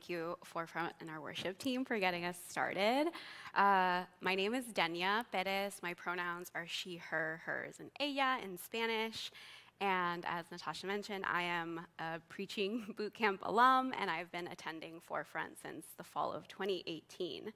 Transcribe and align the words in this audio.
Thank 0.00 0.08
you, 0.08 0.34
Forefront 0.44 0.94
and 1.00 1.10
our 1.10 1.20
worship 1.20 1.58
team, 1.58 1.84
for 1.84 1.98
getting 1.98 2.24
us 2.24 2.38
started. 2.48 3.08
Uh, 3.54 4.04
my 4.22 4.34
name 4.34 4.54
is 4.54 4.64
Denia 4.72 5.26
Perez. 5.30 5.78
My 5.82 5.92
pronouns 5.92 6.50
are 6.54 6.64
she, 6.66 6.96
her, 6.96 7.42
hers, 7.44 7.74
and 7.80 7.90
ella 8.00 8.38
in 8.42 8.56
Spanish. 8.56 9.30
And 9.78 10.24
as 10.26 10.46
Natasha 10.50 10.86
mentioned, 10.86 11.26
I 11.30 11.42
am 11.42 11.82
a 11.98 12.18
preaching 12.30 12.86
boot 12.96 13.12
camp 13.12 13.40
alum, 13.42 13.92
and 14.00 14.08
I've 14.08 14.32
been 14.32 14.46
attending 14.46 15.00
Forefront 15.00 15.58
since 15.60 15.84
the 15.98 16.04
fall 16.04 16.32
of 16.32 16.48
2018. 16.48 17.52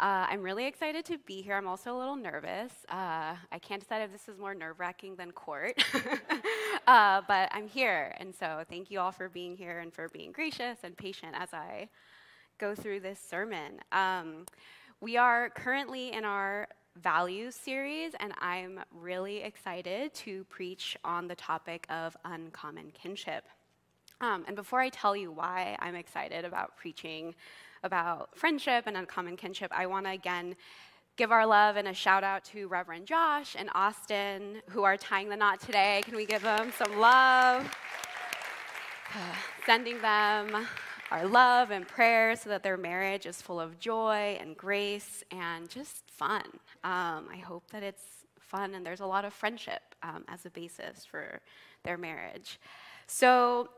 Uh, 0.00 0.26
I'm 0.30 0.42
really 0.42 0.66
excited 0.66 1.04
to 1.06 1.18
be 1.18 1.42
here. 1.42 1.56
I'm 1.56 1.66
also 1.66 1.94
a 1.94 1.98
little 1.98 2.16
nervous. 2.16 2.72
Uh, 2.88 3.36
I 3.52 3.58
can't 3.60 3.82
decide 3.82 4.00
if 4.00 4.10
this 4.10 4.28
is 4.28 4.38
more 4.38 4.54
nerve 4.54 4.80
wracking 4.80 5.16
than 5.16 5.30
court, 5.30 5.82
uh, 6.90 7.22
but 7.28 7.48
I'm 7.52 7.68
here. 7.68 8.12
And 8.18 8.34
so 8.34 8.64
thank 8.68 8.90
you 8.90 8.98
all 8.98 9.12
for 9.12 9.28
being 9.28 9.56
here 9.56 9.78
and 9.78 9.94
for 9.94 10.08
being 10.08 10.32
gracious 10.32 10.78
and 10.82 10.96
patient 10.96 11.36
as 11.38 11.50
I 11.54 11.88
go 12.58 12.74
through 12.74 12.98
this 12.98 13.20
sermon. 13.20 13.80
Um, 13.92 14.44
we 15.00 15.16
are 15.16 15.50
currently 15.50 16.12
in 16.12 16.24
our 16.24 16.66
values 16.96 17.54
series, 17.54 18.14
and 18.18 18.32
I'm 18.40 18.80
really 18.92 19.36
excited 19.36 20.12
to 20.14 20.42
preach 20.44 20.96
on 21.04 21.28
the 21.28 21.36
topic 21.36 21.86
of 21.90 22.16
uncommon 22.24 22.90
kinship. 22.90 23.44
Um, 24.20 24.44
and 24.48 24.56
before 24.56 24.80
I 24.80 24.88
tell 24.88 25.14
you 25.14 25.30
why 25.30 25.76
I'm 25.78 25.94
excited 25.94 26.44
about 26.44 26.76
preaching 26.76 27.36
about 27.84 28.36
friendship 28.36 28.88
and 28.88 28.96
uncommon 28.96 29.36
kinship, 29.36 29.70
I 29.72 29.86
want 29.86 30.06
to 30.06 30.10
again 30.10 30.56
give 31.20 31.32
our 31.32 31.44
love 31.44 31.76
and 31.76 31.86
a 31.86 31.92
shout 31.92 32.24
out 32.24 32.42
to 32.42 32.66
Reverend 32.68 33.04
Josh 33.04 33.54
and 33.58 33.68
Austin, 33.74 34.62
who 34.70 34.84
are 34.84 34.96
tying 34.96 35.28
the 35.28 35.36
knot 35.36 35.60
today. 35.60 36.00
Can 36.06 36.16
we 36.16 36.24
give 36.24 36.40
them 36.40 36.72
some 36.74 36.98
love? 36.98 37.70
Sending 39.66 40.00
them 40.00 40.66
our 41.10 41.26
love 41.26 41.72
and 41.72 41.86
prayers 41.86 42.40
so 42.40 42.48
that 42.48 42.62
their 42.62 42.78
marriage 42.78 43.26
is 43.26 43.42
full 43.42 43.60
of 43.60 43.78
joy 43.78 44.38
and 44.40 44.56
grace 44.56 45.22
and 45.30 45.68
just 45.68 46.04
fun. 46.08 46.40
Um, 46.84 47.28
I 47.30 47.42
hope 47.44 47.70
that 47.70 47.82
it's 47.82 48.24
fun 48.38 48.72
and 48.74 48.86
there's 48.86 49.00
a 49.00 49.06
lot 49.06 49.26
of 49.26 49.34
friendship 49.34 49.94
um, 50.02 50.24
as 50.26 50.46
a 50.46 50.50
basis 50.50 51.04
for 51.04 51.42
their 51.82 51.98
marriage. 51.98 52.58
So, 53.06 53.68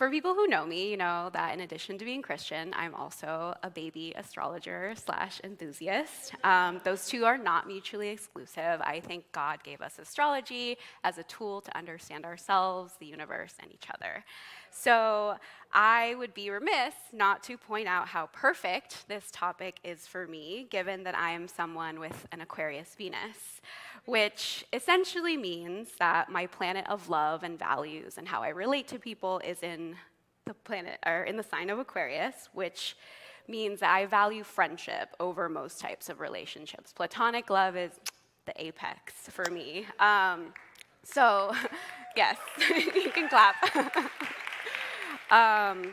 for 0.00 0.08
people 0.08 0.32
who 0.32 0.46
know 0.46 0.64
me, 0.64 0.90
you 0.90 0.96
know 0.96 1.28
that 1.34 1.52
in 1.52 1.60
addition 1.60 1.98
to 1.98 2.06
being 2.06 2.22
Christian, 2.22 2.72
I'm 2.74 2.94
also 2.94 3.54
a 3.62 3.68
baby 3.68 4.14
astrologer 4.16 4.94
slash 4.96 5.42
enthusiast. 5.44 6.32
Um, 6.42 6.80
those 6.84 7.06
two 7.06 7.26
are 7.26 7.36
not 7.36 7.66
mutually 7.66 8.08
exclusive. 8.08 8.80
I 8.80 9.00
think 9.00 9.30
God 9.32 9.62
gave 9.62 9.82
us 9.82 9.98
astrology 9.98 10.78
as 11.04 11.18
a 11.18 11.22
tool 11.24 11.60
to 11.60 11.76
understand 11.76 12.24
ourselves, 12.24 12.94
the 12.98 13.04
universe, 13.04 13.52
and 13.60 13.70
each 13.74 13.88
other. 13.92 14.24
So 14.70 15.36
I 15.72 16.14
would 16.16 16.34
be 16.34 16.50
remiss 16.50 16.94
not 17.12 17.42
to 17.44 17.56
point 17.56 17.88
out 17.88 18.08
how 18.08 18.26
perfect 18.32 19.08
this 19.08 19.28
topic 19.30 19.78
is 19.84 20.06
for 20.06 20.26
me, 20.26 20.66
given 20.70 21.04
that 21.04 21.16
I 21.16 21.30
am 21.30 21.46
someone 21.48 22.00
with 22.00 22.26
an 22.32 22.40
Aquarius 22.40 22.94
Venus 22.96 23.60
which 24.04 24.64
essentially 24.72 25.36
means 25.36 25.90
that 25.98 26.30
my 26.30 26.46
planet 26.46 26.86
of 26.88 27.08
love 27.08 27.42
and 27.42 27.58
values 27.58 28.18
and 28.18 28.26
how 28.26 28.42
I 28.42 28.48
relate 28.48 28.88
to 28.88 28.98
people 28.98 29.40
is 29.44 29.62
in 29.62 29.96
the 30.46 30.54
planet 30.54 30.98
or 31.06 31.24
in 31.24 31.36
the 31.36 31.42
sign 31.42 31.70
of 31.70 31.78
Aquarius, 31.78 32.48
which 32.52 32.96
means 33.46 33.80
that 33.80 33.94
I 33.94 34.06
value 34.06 34.42
friendship 34.42 35.14
over 35.18 35.48
most 35.48 35.80
types 35.80 36.08
of 36.08 36.20
relationships. 36.20 36.92
Platonic 36.92 37.50
love 37.50 37.76
is 37.76 37.92
the 38.46 38.52
apex 38.60 39.14
for 39.28 39.50
me. 39.50 39.86
Um, 39.98 40.54
so, 41.02 41.54
yes, 42.16 42.36
you 42.68 43.10
can 43.10 43.28
clap. 43.28 43.56
um, 45.30 45.92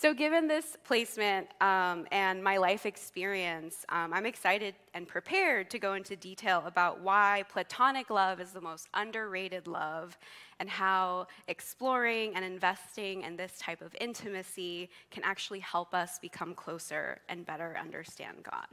so, 0.00 0.14
given 0.14 0.46
this 0.46 0.76
placement 0.84 1.48
um, 1.60 2.06
and 2.12 2.42
my 2.42 2.56
life 2.56 2.86
experience, 2.86 3.84
um, 3.88 4.14
I'm 4.14 4.26
excited 4.26 4.76
and 4.94 5.08
prepared 5.08 5.70
to 5.70 5.80
go 5.80 5.94
into 5.94 6.14
detail 6.14 6.62
about 6.66 7.00
why 7.00 7.42
platonic 7.50 8.08
love 8.08 8.40
is 8.40 8.52
the 8.52 8.60
most 8.60 8.86
underrated 8.94 9.66
love 9.66 10.16
and 10.60 10.68
how 10.68 11.26
exploring 11.48 12.36
and 12.36 12.44
investing 12.44 13.22
in 13.22 13.36
this 13.36 13.58
type 13.58 13.82
of 13.82 13.92
intimacy 14.00 14.88
can 15.10 15.24
actually 15.24 15.58
help 15.58 15.92
us 15.94 16.20
become 16.20 16.54
closer 16.54 17.18
and 17.28 17.44
better 17.44 17.76
understand 17.76 18.36
God. 18.44 18.68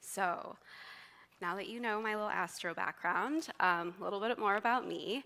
So, 0.00 0.56
now 1.42 1.54
that 1.56 1.68
you 1.68 1.80
know 1.80 2.00
my 2.00 2.14
little 2.14 2.30
astro 2.30 2.72
background, 2.72 3.48
um, 3.60 3.92
a 4.00 4.04
little 4.04 4.20
bit 4.20 4.38
more 4.38 4.56
about 4.56 4.88
me. 4.88 5.22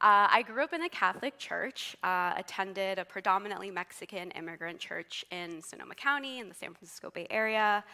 Uh, 0.00 0.28
I 0.28 0.42
grew 0.42 0.62
up 0.62 0.72
in 0.72 0.82
a 0.82 0.88
Catholic 0.88 1.38
church, 1.38 1.96
uh, 2.02 2.34
attended 2.36 2.98
a 2.98 3.04
predominantly 3.04 3.70
Mexican 3.70 4.32
immigrant 4.32 4.78
church 4.78 5.24
in 5.30 5.62
Sonoma 5.62 5.94
County 5.94 6.40
in 6.40 6.48
the 6.48 6.54
San 6.54 6.74
Francisco 6.74 7.10
Bay 7.10 7.26
Area. 7.30 7.84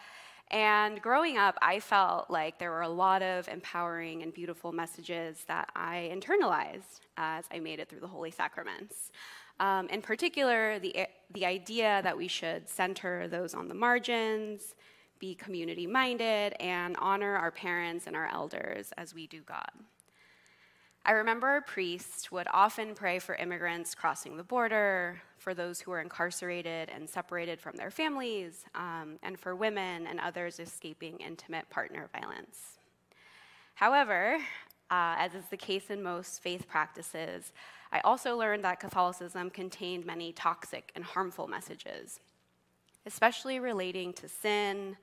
And 0.49 1.01
growing 1.01 1.37
up, 1.37 1.57
I 1.61 1.79
felt 1.79 2.29
like 2.29 2.59
there 2.59 2.71
were 2.71 2.81
a 2.81 2.89
lot 2.89 3.21
of 3.21 3.47
empowering 3.47 4.23
and 4.23 4.33
beautiful 4.33 4.73
messages 4.73 5.45
that 5.47 5.69
I 5.75 6.11
internalized 6.13 7.01
as 7.15 7.45
I 7.53 7.59
made 7.59 7.79
it 7.79 7.87
through 7.87 8.01
the 8.01 8.07
Holy 8.07 8.31
Sacraments. 8.31 9.11
Um, 9.61 9.87
in 9.87 10.01
particular, 10.01 10.79
the, 10.79 11.07
the 11.33 11.45
idea 11.45 12.01
that 12.03 12.17
we 12.17 12.27
should 12.27 12.67
center 12.67 13.29
those 13.29 13.53
on 13.53 13.69
the 13.69 13.75
margins, 13.75 14.75
be 15.19 15.35
community 15.35 15.87
minded, 15.87 16.55
and 16.59 16.97
honor 16.99 17.35
our 17.35 17.51
parents 17.51 18.07
and 18.07 18.15
our 18.15 18.27
elders 18.27 18.91
as 18.97 19.13
we 19.13 19.27
do 19.27 19.41
God. 19.43 19.71
I 21.03 21.13
remember 21.13 21.55
a 21.55 21.61
priest 21.63 22.31
would 22.31 22.47
often 22.53 22.93
pray 22.93 23.17
for 23.17 23.33
immigrants 23.35 23.95
crossing 23.95 24.37
the 24.37 24.43
border, 24.43 25.19
for 25.39 25.55
those 25.55 25.81
who 25.81 25.89
were 25.89 25.99
incarcerated 25.99 26.91
and 26.93 27.09
separated 27.09 27.59
from 27.59 27.75
their 27.75 27.89
families, 27.89 28.65
um, 28.75 29.17
and 29.23 29.39
for 29.39 29.55
women 29.55 30.05
and 30.05 30.19
others 30.19 30.59
escaping 30.59 31.17
intimate 31.17 31.67
partner 31.71 32.07
violence. 32.13 32.77
However, 33.73 34.37
uh, 34.91 35.15
as 35.17 35.33
is 35.33 35.45
the 35.49 35.57
case 35.57 35.89
in 35.89 36.03
most 36.03 36.43
faith 36.43 36.67
practices, 36.67 37.51
I 37.91 38.01
also 38.01 38.37
learned 38.37 38.63
that 38.63 38.79
Catholicism 38.79 39.49
contained 39.49 40.05
many 40.05 40.31
toxic 40.31 40.91
and 40.95 41.03
harmful 41.03 41.47
messages, 41.47 42.19
especially 43.07 43.59
relating 43.59 44.13
to 44.13 44.29
sin, 44.29 44.97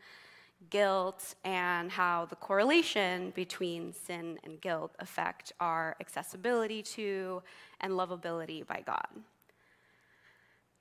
guilt 0.71 1.35
and 1.45 1.91
how 1.91 2.27
the 2.27 2.37
correlation 2.37 3.33
between 3.35 3.93
sin 3.93 4.39
and 4.45 4.61
guilt 4.61 4.95
affect 4.99 5.53
our 5.61 5.97
accessibility 6.01 6.83
to 6.83 7.43
and 7.81 7.93
lovability 7.93 8.67
by 8.67 8.83
God. 8.85 9.09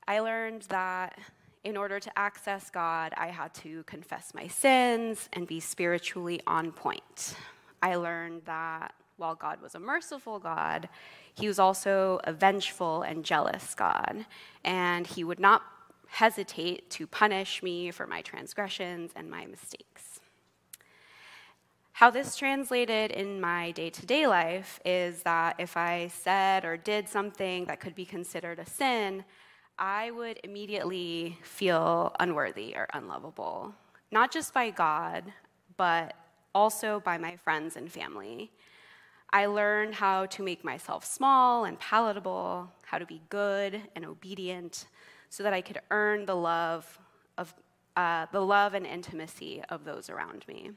I 0.07 0.19
learned 0.19 0.63
that 0.63 1.17
in 1.63 1.75
order 1.75 1.99
to 1.99 2.17
access 2.17 2.69
God, 2.69 3.13
I 3.17 3.27
had 3.27 3.53
to 3.55 3.83
confess 3.83 4.33
my 4.33 4.47
sins 4.47 5.27
and 5.33 5.45
be 5.45 5.59
spiritually 5.59 6.41
on 6.47 6.71
point. 6.71 7.35
I 7.81 7.95
learned 7.95 8.43
that 8.45 8.93
while 9.17 9.35
God 9.35 9.61
was 9.61 9.75
a 9.75 9.79
merciful 9.79 10.39
God, 10.39 10.87
he 11.33 11.47
was 11.47 11.59
also 11.59 12.19
a 12.23 12.31
vengeful 12.31 13.01
and 13.01 13.25
jealous 13.25 13.75
God, 13.75 14.25
and 14.63 15.05
he 15.05 15.23
would 15.23 15.39
not 15.39 15.63
hesitate 16.07 16.89
to 16.91 17.07
punish 17.07 17.61
me 17.61 17.91
for 17.91 18.07
my 18.07 18.21
transgressions 18.21 19.11
and 19.15 19.29
my 19.29 19.45
mistakes. 19.45 20.19
How 21.93 22.11
this 22.11 22.35
translated 22.35 23.09
in 23.09 23.41
my 23.41 23.71
day 23.71 23.89
to 23.89 24.05
day 24.05 24.27
life 24.27 24.79
is 24.85 25.23
that 25.23 25.55
if 25.57 25.75
I 25.75 26.09
said 26.09 26.63
or 26.63 26.77
did 26.77 27.09
something 27.09 27.65
that 27.65 27.79
could 27.79 27.95
be 27.95 28.05
considered 28.05 28.59
a 28.59 28.65
sin, 28.67 29.25
I 29.79 30.11
would 30.11 30.39
immediately 30.43 31.39
feel 31.41 32.15
unworthy 32.19 32.75
or 32.75 32.87
unlovable, 32.93 33.73
not 34.11 34.31
just 34.31 34.53
by 34.53 34.69
God, 34.69 35.33
but 35.75 36.13
also 36.53 36.99
by 36.99 37.17
my 37.17 37.35
friends 37.35 37.75
and 37.75 37.91
family. 37.91 38.51
I 39.31 39.47
learned 39.47 39.95
how 39.95 40.27
to 40.27 40.43
make 40.43 40.63
myself 40.63 41.03
small 41.03 41.65
and 41.65 41.79
palatable, 41.79 42.71
how 42.85 42.97
to 42.97 43.05
be 43.05 43.21
good 43.29 43.81
and 43.95 44.05
obedient, 44.05 44.85
so 45.29 45.43
that 45.43 45.53
I 45.53 45.61
could 45.61 45.79
earn 45.91 46.25
the 46.25 46.35
love 46.35 46.99
of 47.37 47.53
uh, 47.95 48.27
the 48.31 48.41
love 48.41 48.73
and 48.73 48.85
intimacy 48.85 49.61
of 49.69 49.83
those 49.83 50.09
around 50.09 50.45
me. 50.47 50.71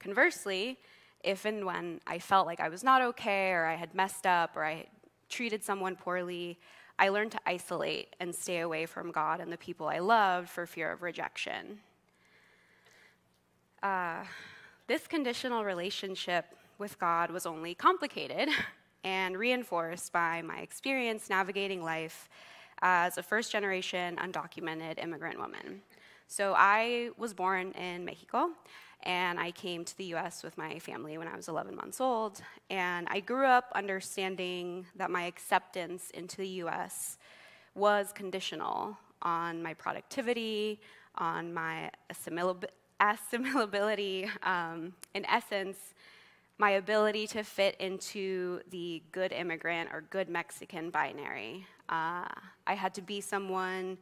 conversely, 0.00 0.78
if 1.22 1.44
and 1.44 1.64
when 1.64 2.00
I 2.06 2.18
felt 2.18 2.46
like 2.46 2.58
I 2.58 2.68
was 2.68 2.82
not 2.82 3.02
okay 3.02 3.52
or 3.52 3.66
I 3.66 3.76
had 3.76 3.94
messed 3.94 4.26
up 4.26 4.56
or 4.56 4.64
I 4.64 4.86
treated 5.28 5.62
someone 5.62 5.94
poorly, 5.94 6.58
I 6.98 7.08
learned 7.08 7.32
to 7.32 7.40
isolate 7.46 8.14
and 8.20 8.34
stay 8.34 8.60
away 8.60 8.86
from 8.86 9.12
God 9.12 9.40
and 9.40 9.52
the 9.52 9.56
people 9.56 9.88
I 9.88 10.00
loved 10.00 10.48
for 10.48 10.66
fear 10.66 10.90
of 10.90 11.02
rejection. 11.02 11.78
Uh, 13.82 14.24
this 14.88 15.06
conditional 15.06 15.64
relationship 15.64 16.44
with 16.78 16.98
God 16.98 17.30
was 17.30 17.46
only 17.46 17.74
complicated 17.74 18.48
and 19.04 19.36
reinforced 19.38 20.12
by 20.12 20.42
my 20.42 20.58
experience 20.58 21.30
navigating 21.30 21.82
life 21.82 22.28
as 22.82 23.16
a 23.16 23.22
first 23.22 23.50
generation 23.50 24.16
undocumented 24.16 25.02
immigrant 25.02 25.38
woman. 25.38 25.80
So 26.26 26.54
I 26.56 27.10
was 27.16 27.32
born 27.32 27.72
in 27.72 28.04
Mexico 28.04 28.50
and 29.04 29.38
I 29.38 29.50
came 29.52 29.84
to 29.84 29.96
the 29.96 30.04
US 30.16 30.42
with 30.42 30.56
my 30.58 30.78
family 30.78 31.18
when 31.18 31.28
I 31.28 31.36
was 31.36 31.48
11 31.48 31.74
months 31.74 32.00
old. 32.00 32.42
And 32.70 33.06
I 33.10 33.20
grew 33.20 33.46
up 33.46 33.72
understanding 33.74 34.86
that 34.96 35.10
my 35.10 35.24
acceptance 35.24 36.10
into 36.10 36.38
the 36.38 36.48
US 36.64 37.18
was 37.74 38.12
conditional 38.12 38.96
on 39.22 39.62
my 39.62 39.74
productivity, 39.74 40.80
on 41.16 41.52
my 41.52 41.90
assimilability, 43.00 44.30
um, 44.46 44.92
in 45.14 45.24
essence, 45.26 45.94
my 46.58 46.70
ability 46.70 47.26
to 47.26 47.42
fit 47.42 47.76
into 47.80 48.60
the 48.70 49.02
good 49.12 49.32
immigrant 49.32 49.90
or 49.92 50.02
good 50.10 50.28
Mexican 50.28 50.90
binary. 50.90 51.66
Uh, 51.88 52.28
I 52.66 52.74
had 52.74 52.94
to 52.94 53.02
be 53.02 53.20
someone 53.20 53.98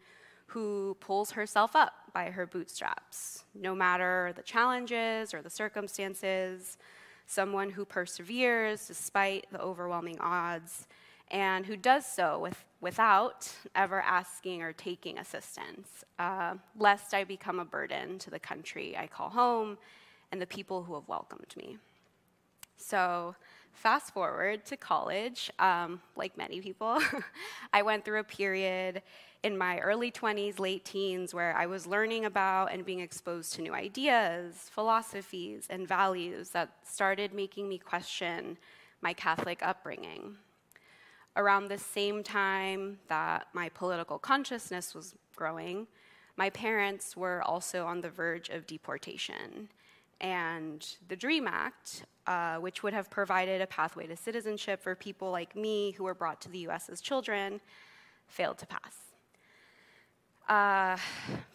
who 0.47 0.97
pulls 1.01 1.31
herself 1.31 1.77
up 1.77 1.93
by 2.13 2.25
her 2.31 2.47
bootstraps, 2.47 3.45
no 3.55 3.75
matter 3.75 4.33
the 4.35 4.43
challenges 4.43 5.33
or 5.33 5.43
the 5.43 5.51
circumstances, 5.51 6.77
someone 7.27 7.71
who 7.71 7.85
perseveres 7.85 8.89
despite 8.89 9.47
the 9.53 9.61
overwhelming 9.61 10.19
odds, 10.19 10.89
and 11.31 11.65
who 11.65 11.77
does 11.77 12.05
so 12.05 12.41
with, 12.41 12.65
without 12.81 13.49
ever 13.77 14.01
asking 14.01 14.63
or 14.63 14.73
taking 14.73 15.19
assistance, 15.19 16.05
uh, 16.19 16.55
lest 16.77 17.15
I 17.15 17.23
become 17.23 17.61
a 17.61 17.65
burden 17.65 18.19
to 18.19 18.31
the 18.31 18.41
country 18.41 18.97
I 18.97 19.07
call 19.07 19.31
home 19.31 19.79
and 20.33 20.43
the 20.43 20.47
people 20.47 20.83
who 20.83 20.95
have 20.95 21.07
welcomed 21.07 21.55
me. 21.57 21.79
So, 22.81 23.35
fast 23.73 24.13
forward 24.13 24.65
to 24.67 24.77
college, 24.77 25.51
um, 25.59 26.01
like 26.17 26.37
many 26.37 26.61
people, 26.61 26.99
I 27.73 27.83
went 27.83 28.05
through 28.05 28.21
a 28.21 28.25
period 28.25 29.03
in 29.43 29.57
my 29.57 29.79
early 29.79 30.11
20s, 30.11 30.59
late 30.59 30.85
teens, 30.85 31.33
where 31.35 31.55
I 31.57 31.67
was 31.67 31.87
learning 31.87 32.25
about 32.25 32.73
and 32.73 32.85
being 32.85 33.01
exposed 33.01 33.55
to 33.55 33.63
new 33.63 33.75
ideas, 33.75 34.71
philosophies, 34.73 35.67
and 35.71 35.87
values 35.87 36.51
that 36.51 36.71
started 36.83 37.33
making 37.33 37.69
me 37.69 37.79
question 37.79 38.59
my 39.03 39.13
Catholic 39.13 39.61
upbringing. 39.63 40.37
Around 41.37 41.69
the 41.69 41.79
same 41.79 42.23
time 42.23 42.99
that 43.09 43.47
my 43.53 43.69
political 43.69 44.19
consciousness 44.19 44.95
was 44.95 45.15
growing, 45.37 45.87
my 46.37 46.51
parents 46.51 47.17
were 47.17 47.43
also 47.43 47.87
on 47.87 48.01
the 48.01 48.11
verge 48.11 48.49
of 48.49 48.67
deportation. 48.67 49.69
And 50.21 50.87
the 51.09 51.17
DREAM 51.17 51.49
Act, 51.49 52.05
uh, 52.27 52.57
which 52.57 52.83
would 52.83 52.93
have 52.93 53.11
provided 53.11 53.61
a 53.61 53.67
pathway 53.67 54.07
to 54.07 54.17
citizenship 54.17 54.83
for 54.83 54.95
people 54.95 55.31
like 55.31 55.57
me 55.57 55.93
who 55.93 56.05
were 56.05 56.15
brought 56.15 56.41
to 56.43 56.51
the 56.51 56.59
US 56.69 56.89
as 56.89 57.01
children, 57.01 57.61
failed 58.27 58.59
to 58.59 58.67
pass. 58.67 58.97
Uh, 60.49 60.97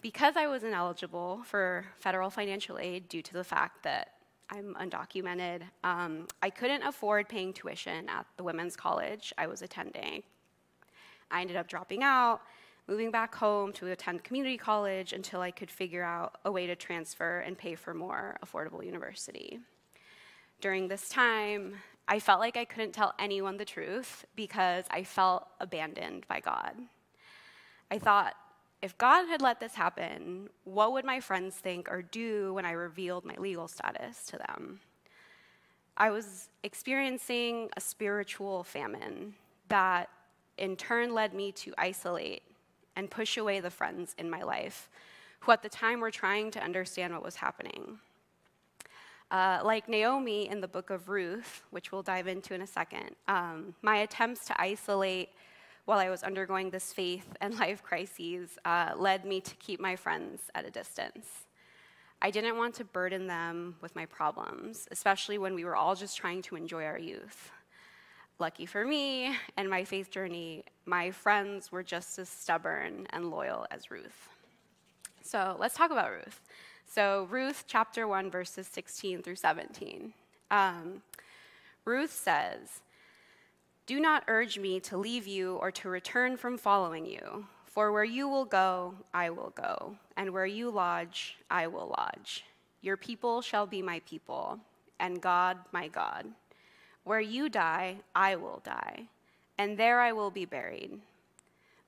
because 0.02 0.38
I 0.38 0.48
was 0.48 0.64
ineligible 0.64 1.42
for 1.44 1.86
federal 2.00 2.30
financial 2.30 2.80
aid 2.80 3.10
due 3.10 3.22
to 3.22 3.34
the 3.34 3.44
fact 3.44 3.84
that 3.84 4.12
I'm 4.50 4.76
undocumented, 4.80 5.64
um, 5.84 6.28
I 6.42 6.50
couldn't 6.50 6.84
afford 6.84 7.28
paying 7.28 7.52
tuition 7.52 8.08
at 8.08 8.26
the 8.38 8.44
women's 8.44 8.76
college 8.76 9.34
I 9.38 9.48
was 9.48 9.62
attending. 9.62 10.24
I 11.32 11.42
ended 11.42 11.58
up 11.58 11.68
dropping 11.68 12.04
out, 12.04 12.42
moving 12.88 13.12
back 13.12 13.34
home 13.34 13.74
to 13.74 13.88
attend 13.88 14.24
community 14.24 14.58
college 14.58 15.14
until 15.14 15.42
I 15.42 15.52
could 15.52 15.72
figure 15.72 16.04
out 16.04 16.38
a 16.46 16.52
way 16.52 16.68
to 16.68 16.76
transfer 16.76 17.40
and 17.40 17.58
pay 17.58 17.76
for 17.76 17.94
more 17.94 18.38
affordable 18.46 18.86
university. 18.86 19.60
During 20.62 20.88
this 20.88 21.10
time, 21.10 21.76
I 22.08 22.20
felt 22.20 22.40
like 22.40 22.58
I 22.58 22.66
couldn't 22.66 22.94
tell 22.94 23.14
anyone 23.18 23.58
the 23.58 23.66
truth 23.66 24.26
because 24.36 24.86
I 24.92 25.04
felt 25.04 25.48
abandoned 25.60 26.28
by 26.28 26.40
God. 26.40 26.76
I 27.90 27.98
thought 27.98 28.36
if 28.82 28.98
God 28.98 29.28
had 29.28 29.42
let 29.42 29.60
this 29.60 29.74
happen, 29.74 30.50
what 30.64 30.94
would 30.94 31.06
my 31.06 31.20
friends 31.20 31.56
think 31.56 31.90
or 31.90 32.04
do 32.04 32.54
when 32.54 32.66
I 32.66 32.72
revealed 32.72 33.26
my 33.26 33.36
legal 33.36 33.68
status 33.68 34.26
to 34.28 34.38
them? 34.38 34.80
I 35.98 36.12
was 36.12 36.50
experiencing 36.62 37.70
a 37.76 37.82
spiritual 37.82 38.64
famine 38.64 39.34
that 39.70 40.10
in 40.58 40.76
turn 40.76 41.14
led 41.16 41.34
me 41.34 41.52
to 41.54 41.74
isolate 41.78 42.44
and 42.96 43.10
push 43.10 43.38
away 43.38 43.60
the 43.60 43.70
friends 43.70 44.16
in 44.18 44.30
my 44.30 44.42
life 44.44 44.90
who 45.40 45.52
at 45.52 45.62
the 45.62 45.70
time 45.70 46.00
were 46.00 46.12
trying 46.12 46.50
to 46.52 46.64
understand 46.64 47.14
what 47.14 47.24
was 47.24 47.36
happening. 47.36 48.00
Uh, 49.32 49.60
like 49.64 49.88
Naomi 49.90 50.50
in 50.50 50.62
the 50.62 50.68
book 50.68 50.90
of 50.90 51.10
Ruth, 51.10 51.64
which 51.72 51.92
we'll 51.92 52.04
dive 52.04 52.28
into 52.28 52.54
in 52.54 52.62
a 52.62 52.68
second, 52.68 53.12
um, 53.28 53.76
my 53.82 53.98
attempts 53.98 54.46
to 54.46 54.62
isolate 54.62 55.30
while 55.86 56.00
I 56.00 56.10
was 56.10 56.24
undergoing 56.24 56.70
this 56.70 56.92
faith 56.92 57.28
and 57.42 57.54
life 57.60 57.84
crises 57.84 58.58
uh, 58.66 58.94
led 58.96 59.26
me 59.26 59.40
to 59.42 59.56
keep 59.56 59.80
my 59.80 59.96
friends 59.96 60.42
at 60.56 60.66
a 60.66 60.72
distance. 60.72 61.28
I 62.22 62.32
didn't 62.32 62.58
want 62.58 62.76
to 62.76 62.86
burden 62.86 63.28
them 63.28 63.76
with 63.82 63.96
my 63.96 64.06
problems, 64.06 64.88
especially 64.90 65.38
when 65.38 65.54
we 65.54 65.66
were 65.66 65.76
all 65.76 65.96
just 65.96 66.18
trying 66.18 66.42
to 66.44 66.56
enjoy 66.56 66.86
our 66.86 66.98
youth. 66.98 67.52
Lucky 68.38 68.66
for 68.66 68.86
me 68.86 69.36
and 69.56 69.70
my 69.70 69.84
faith 69.84 70.12
journey, 70.12 70.64
my 70.86 71.12
friends 71.12 71.72
were 71.72 71.84
just 71.84 72.20
as 72.20 72.28
stubborn 72.28 73.08
and 73.12 73.32
loyal 73.32 73.66
as 73.72 73.90
Ruth. 73.90 74.30
So 75.22 75.56
let's 75.60 75.76
talk 75.76 75.92
about 75.92 76.12
Ruth. 76.12 76.42
So, 76.88 77.28
Ruth 77.32 77.64
chapter 77.68 78.08
1, 78.08 78.30
verses 78.30 78.68
16 78.68 79.24
through 79.24 79.36
17. 79.38 80.14
Um, 80.52 81.02
Ruth 81.84 82.14
says, 82.14 82.82
do 83.88 84.00
not 84.00 84.24
urge 84.28 84.58
me 84.58 84.80
to 84.82 84.98
leave 84.98 85.28
you 85.28 85.58
or 85.58 85.72
to 85.72 85.90
return 85.90 86.38
from 86.38 86.58
following 86.58 87.06
you, 87.06 87.46
for 87.66 87.92
where 87.92 88.04
you 88.04 88.28
will 88.28 88.46
go, 88.46 88.96
I 89.14 89.30
will 89.30 89.54
go, 89.56 89.96
and 90.18 90.32
where 90.32 90.46
you 90.46 90.72
lodge, 90.72 91.38
I 91.52 91.68
will 91.68 91.94
lodge. 91.98 92.46
Your 92.82 92.98
people 92.98 93.42
shall 93.44 93.68
be 93.68 93.84
my 93.84 94.02
people, 94.08 94.60
and 95.00 95.22
God 95.22 95.58
my 95.72 95.88
God. 95.88 96.26
Where 97.06 97.22
you 97.22 97.48
die, 97.48 98.00
I 98.14 98.36
will 98.36 98.62
die, 98.66 99.08
and 99.58 99.78
there 99.78 100.02
I 100.02 100.12
will 100.12 100.32
be 100.32 100.44
buried. 100.44 101.00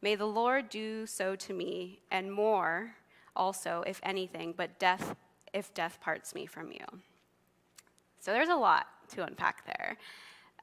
May 0.02 0.16
the 0.16 0.26
Lord 0.26 0.70
do 0.70 1.06
so 1.06 1.36
to 1.36 1.54
me, 1.54 2.00
and 2.10 2.32
more 2.32 2.96
also, 3.36 3.84
if 3.86 4.00
anything, 4.04 4.54
but 4.56 4.80
death, 4.80 5.16
if 5.54 5.74
death 5.74 6.00
parts 6.00 6.34
me 6.34 6.46
from 6.46 6.72
you. 6.72 6.86
So 8.20 8.32
there's 8.32 8.50
a 8.50 8.56
lot 8.56 8.88
to 9.16 9.24
unpack 9.24 9.66
there. 9.66 9.98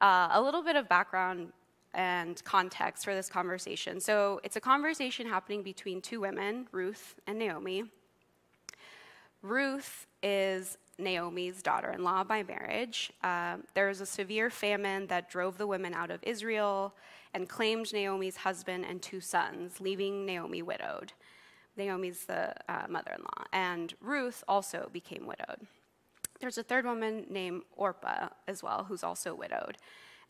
Uh, 0.01 0.29
a 0.31 0.41
little 0.41 0.63
bit 0.63 0.75
of 0.75 0.87
background 0.89 1.51
and 1.93 2.43
context 2.43 3.05
for 3.05 3.13
this 3.13 3.29
conversation. 3.29 3.99
So 3.99 4.39
it's 4.43 4.55
a 4.55 4.61
conversation 4.61 5.27
happening 5.27 5.63
between 5.63 6.01
two 6.01 6.21
women, 6.21 6.67
Ruth 6.71 7.15
and 7.27 7.39
Naomi. 7.39 7.85
Ruth 9.41 10.07
is 10.23 10.77
Naomi's 10.97 11.61
daughter 11.61 11.91
in 11.91 12.03
law 12.03 12.23
by 12.23 12.43
marriage. 12.43 13.11
Uh, 13.23 13.57
there 13.73 13.87
was 13.87 14.01
a 14.01 14.05
severe 14.05 14.49
famine 14.49 15.07
that 15.07 15.29
drove 15.29 15.57
the 15.57 15.67
women 15.67 15.93
out 15.93 16.11
of 16.11 16.23
Israel 16.23 16.93
and 17.33 17.49
claimed 17.49 17.91
Naomi's 17.91 18.37
husband 18.37 18.85
and 18.85 19.01
two 19.01 19.19
sons, 19.19 19.81
leaving 19.81 20.25
Naomi 20.25 20.61
widowed. 20.61 21.11
Naomi's 21.77 22.25
the 22.25 22.53
uh, 22.69 22.85
mother 22.89 23.11
in 23.15 23.21
law. 23.21 23.45
And 23.51 23.93
Ruth 23.99 24.43
also 24.47 24.89
became 24.93 25.25
widowed. 25.25 25.67
There's 26.39 26.57
a 26.57 26.63
third 26.63 26.85
woman 26.85 27.25
named 27.29 27.63
Orpah 27.75 28.29
as 28.47 28.63
well, 28.63 28.85
who's 28.87 29.03
also 29.03 29.33
widowed. 29.33 29.77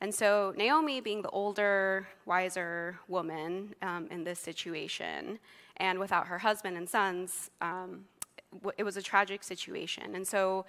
And 0.01 0.13
so 0.13 0.53
Naomi, 0.57 0.99
being 0.99 1.21
the 1.21 1.29
older, 1.29 2.07
wiser 2.25 2.99
woman 3.07 3.75
um, 3.81 4.07
in 4.11 4.23
this 4.23 4.39
situation, 4.39 5.39
and 5.77 5.99
without 5.99 6.27
her 6.27 6.39
husband 6.39 6.77
and 6.77 6.87
sons, 6.87 7.49
um, 7.61 8.05
it 8.77 8.83
was 8.83 8.97
a 8.97 9.01
tragic 9.01 9.43
situation. 9.43 10.15
And 10.15 10.27
so 10.27 10.65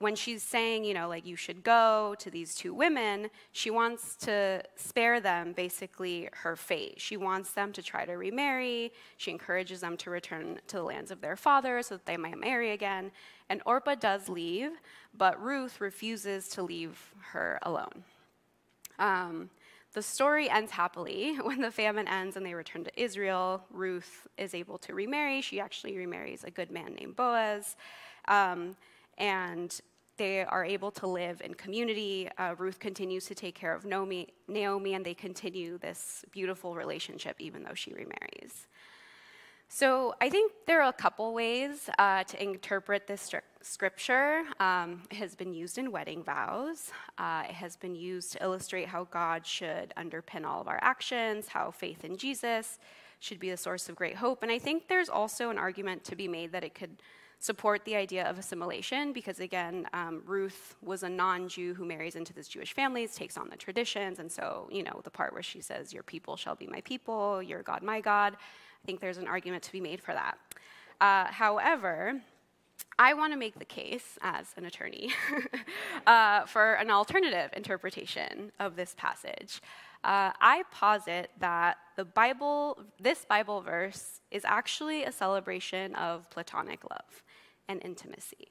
when 0.00 0.14
she's 0.14 0.42
saying, 0.42 0.84
you 0.84 0.94
know, 0.94 1.08
like 1.08 1.26
you 1.26 1.34
should 1.34 1.64
go 1.64 2.14
to 2.20 2.30
these 2.30 2.54
two 2.54 2.72
women, 2.72 3.30
she 3.50 3.70
wants 3.70 4.14
to 4.16 4.62
spare 4.76 5.20
them 5.20 5.52
basically 5.52 6.28
her 6.32 6.54
fate. 6.54 7.00
She 7.00 7.16
wants 7.16 7.50
them 7.50 7.72
to 7.72 7.82
try 7.82 8.04
to 8.04 8.12
remarry. 8.12 8.92
She 9.16 9.32
encourages 9.32 9.80
them 9.80 9.96
to 9.98 10.10
return 10.10 10.60
to 10.68 10.76
the 10.76 10.82
lands 10.84 11.10
of 11.10 11.20
their 11.20 11.34
father 11.34 11.82
so 11.82 11.96
that 11.96 12.06
they 12.06 12.16
might 12.16 12.38
marry 12.38 12.70
again. 12.70 13.10
And 13.48 13.60
Orpah 13.66 13.96
does 13.96 14.28
leave, 14.28 14.70
but 15.16 15.42
Ruth 15.42 15.80
refuses 15.80 16.48
to 16.50 16.62
leave 16.62 17.12
her 17.32 17.58
alone. 17.62 18.04
Um, 19.00 19.50
the 19.94 20.02
story 20.02 20.48
ends 20.50 20.72
happily. 20.72 21.36
When 21.42 21.60
the 21.60 21.70
famine 21.70 22.08
ends 22.08 22.36
and 22.36 22.44
they 22.44 22.54
return 22.54 22.84
to 22.84 23.00
Israel, 23.00 23.64
Ruth 23.70 24.26
is 24.36 24.54
able 24.54 24.78
to 24.78 24.94
remarry. 24.94 25.40
She 25.40 25.60
actually 25.60 25.96
remarries 25.96 26.44
a 26.44 26.50
good 26.50 26.70
man 26.70 26.94
named 26.94 27.16
Boaz. 27.16 27.76
Um, 28.26 28.76
and 29.16 29.80
they 30.18 30.44
are 30.44 30.64
able 30.64 30.90
to 30.90 31.06
live 31.06 31.40
in 31.42 31.54
community. 31.54 32.28
Uh, 32.38 32.54
Ruth 32.58 32.78
continues 32.78 33.24
to 33.26 33.34
take 33.34 33.54
care 33.54 33.72
of 33.72 33.84
Naomi, 33.84 34.28
Naomi, 34.48 34.94
and 34.94 35.06
they 35.06 35.14
continue 35.14 35.78
this 35.78 36.24
beautiful 36.32 36.74
relationship 36.74 37.36
even 37.38 37.62
though 37.62 37.74
she 37.74 37.92
remarries. 37.92 38.66
So 39.70 40.14
I 40.20 40.30
think 40.30 40.52
there 40.66 40.80
are 40.82 40.88
a 40.88 40.92
couple 40.94 41.34
ways 41.34 41.90
uh, 41.98 42.24
to 42.24 42.42
interpret 42.42 43.06
this 43.06 43.30
scripture. 43.60 44.42
Um, 44.58 45.02
it 45.10 45.18
has 45.18 45.34
been 45.34 45.52
used 45.52 45.76
in 45.76 45.92
wedding 45.92 46.24
vows. 46.24 46.90
Uh, 47.18 47.42
it 47.46 47.54
has 47.54 47.76
been 47.76 47.94
used 47.94 48.32
to 48.32 48.42
illustrate 48.42 48.88
how 48.88 49.04
God 49.04 49.46
should 49.46 49.92
underpin 49.96 50.46
all 50.46 50.62
of 50.62 50.68
our 50.68 50.78
actions, 50.80 51.48
how 51.48 51.70
faith 51.70 52.02
in 52.02 52.16
Jesus 52.16 52.78
should 53.20 53.38
be 53.38 53.50
the 53.50 53.58
source 53.58 53.90
of 53.90 53.94
great 53.94 54.16
hope. 54.16 54.42
And 54.42 54.50
I 54.50 54.58
think 54.58 54.88
there's 54.88 55.10
also 55.10 55.50
an 55.50 55.58
argument 55.58 56.02
to 56.04 56.16
be 56.16 56.28
made 56.28 56.50
that 56.52 56.64
it 56.64 56.74
could 56.74 57.02
support 57.38 57.84
the 57.84 57.94
idea 57.94 58.24
of 58.24 58.38
assimilation 58.38 59.12
because, 59.12 59.38
again, 59.38 59.86
um, 59.92 60.22
Ruth 60.24 60.76
was 60.82 61.02
a 61.02 61.08
non 61.08 61.46
Jew 61.46 61.74
who 61.74 61.84
marries 61.84 62.16
into 62.16 62.32
this 62.32 62.48
Jewish 62.48 62.72
family, 62.72 63.06
takes 63.06 63.36
on 63.36 63.50
the 63.50 63.56
traditions. 63.56 64.18
And 64.18 64.32
so, 64.32 64.68
you 64.72 64.82
know, 64.82 65.02
the 65.04 65.10
part 65.10 65.34
where 65.34 65.42
she 65.42 65.60
says, 65.60 65.92
Your 65.92 66.02
people 66.02 66.36
shall 66.36 66.54
be 66.54 66.66
my 66.66 66.80
people, 66.80 67.42
your 67.42 67.62
God, 67.62 67.82
my 67.82 68.00
God 68.00 68.36
I 68.82 68.86
think 68.86 69.00
there's 69.00 69.18
an 69.18 69.28
argument 69.28 69.62
to 69.64 69.72
be 69.72 69.80
made 69.80 70.02
for 70.02 70.12
that. 70.12 70.38
Uh, 71.00 71.26
however, 71.30 72.20
I 72.98 73.14
want 73.14 73.32
to 73.32 73.38
make 73.38 73.58
the 73.58 73.64
case 73.64 74.18
as 74.22 74.46
an 74.56 74.64
attorney 74.64 75.10
uh, 76.06 76.46
for 76.46 76.74
an 76.74 76.90
alternative 76.90 77.50
interpretation 77.56 78.50
of 78.58 78.76
this 78.76 78.94
passage. 78.98 79.60
Uh, 80.04 80.30
I 80.40 80.62
posit 80.72 81.30
that 81.38 81.78
the 81.96 82.04
Bible, 82.04 82.82
this 83.00 83.24
Bible 83.24 83.60
verse, 83.60 84.20
is 84.30 84.44
actually 84.44 85.04
a 85.04 85.12
celebration 85.12 85.94
of 85.96 86.28
platonic 86.30 86.84
love 86.88 87.22
and 87.68 87.82
intimacy. 87.84 88.48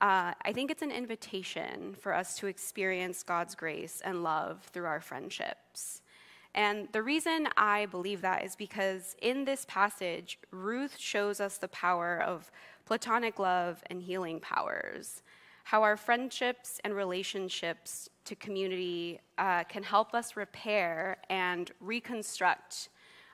Uh, 0.00 0.32
I 0.42 0.52
think 0.52 0.70
it's 0.70 0.82
an 0.82 0.90
invitation 0.90 1.94
for 2.00 2.14
us 2.14 2.36
to 2.38 2.46
experience 2.46 3.22
God's 3.22 3.54
grace 3.54 4.00
and 4.04 4.22
love 4.22 4.64
through 4.72 4.86
our 4.86 5.00
friendships. 5.00 6.00
And 6.54 6.88
the 6.92 7.02
reason 7.02 7.48
I 7.56 7.86
believe 7.86 8.22
that 8.22 8.44
is 8.44 8.56
because 8.56 9.14
in 9.22 9.44
this 9.44 9.64
passage, 9.68 10.38
Ruth 10.50 10.96
shows 10.98 11.40
us 11.40 11.58
the 11.58 11.68
power 11.68 12.20
of 12.20 12.50
platonic 12.86 13.38
love 13.38 13.82
and 13.86 14.02
healing 14.02 14.40
powers, 14.40 15.22
how 15.64 15.82
our 15.82 15.96
friendships 15.96 16.80
and 16.82 16.94
relationships 16.94 18.08
to 18.24 18.34
community 18.34 19.20
uh, 19.38 19.62
can 19.64 19.84
help 19.84 20.12
us 20.12 20.36
repair 20.36 21.18
and 21.28 21.70
reconstruct 21.80 22.88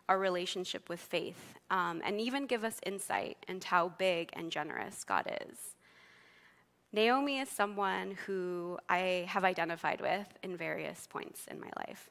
our 0.09 0.19
relationship 0.19 0.89
with 0.89 1.01
faith, 1.01 1.55
um, 1.71 2.01
and 2.05 2.21
even 2.21 2.47
give 2.47 2.65
us 2.65 2.79
insight 2.87 3.39
into 3.49 3.67
how 3.67 3.89
big 3.99 4.31
and 4.35 4.53
generous 4.53 5.03
God 5.03 5.27
is. 5.49 5.75
Naomi 6.93 7.39
is 7.39 7.49
someone 7.49 8.17
who 8.27 8.79
I 8.89 9.27
have 9.29 9.45
identified 9.45 10.01
with 10.01 10.29
in 10.43 10.57
various 10.57 11.09
points 11.09 11.47
in 11.51 11.61
my 11.61 11.71
life. 11.77 12.09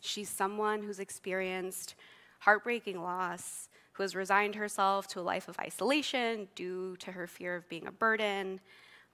She's 0.00 0.28
someone 0.28 0.82
who's 0.82 0.98
experienced 0.98 1.94
heartbreaking 2.40 3.02
loss, 3.02 3.68
who 3.92 4.02
has 4.02 4.14
resigned 4.14 4.54
herself 4.54 5.08
to 5.08 5.20
a 5.20 5.22
life 5.22 5.48
of 5.48 5.58
isolation 5.58 6.48
due 6.54 6.96
to 6.96 7.12
her 7.12 7.26
fear 7.26 7.56
of 7.56 7.68
being 7.68 7.86
a 7.86 7.92
burden 7.92 8.60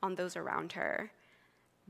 on 0.03 0.15
those 0.15 0.37
around 0.37 0.73
her. 0.73 1.11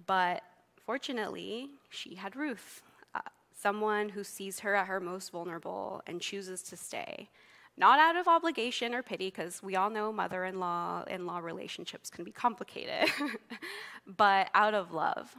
But 0.07 0.43
fortunately, 0.85 1.71
she 1.91 2.15
had 2.15 2.37
Ruth, 2.37 2.83
uh, 3.15 3.21
someone 3.53 4.11
who 4.11 4.23
sees 4.23 4.61
her 4.61 4.75
at 4.75 4.87
her 4.87 5.01
most 5.01 5.33
vulnerable 5.33 6.03
and 6.07 6.21
chooses 6.21 6.63
to 6.65 6.77
stay. 6.77 7.29
Not 7.77 7.99
out 7.99 8.15
of 8.15 8.29
obligation 8.29 8.95
or 8.95 9.03
pity, 9.03 9.27
because 9.27 9.61
we 9.61 9.75
all 9.75 9.91
know 9.91 10.13
mother 10.13 10.45
in 10.45 10.61
law 10.61 11.03
in 11.09 11.27
law 11.27 11.39
relationships 11.39 12.09
can 12.09 12.25
be 12.25 12.31
complicated, 12.31 13.11
but 14.07 14.49
out 14.55 14.75
of 14.75 14.93
love. 14.93 15.35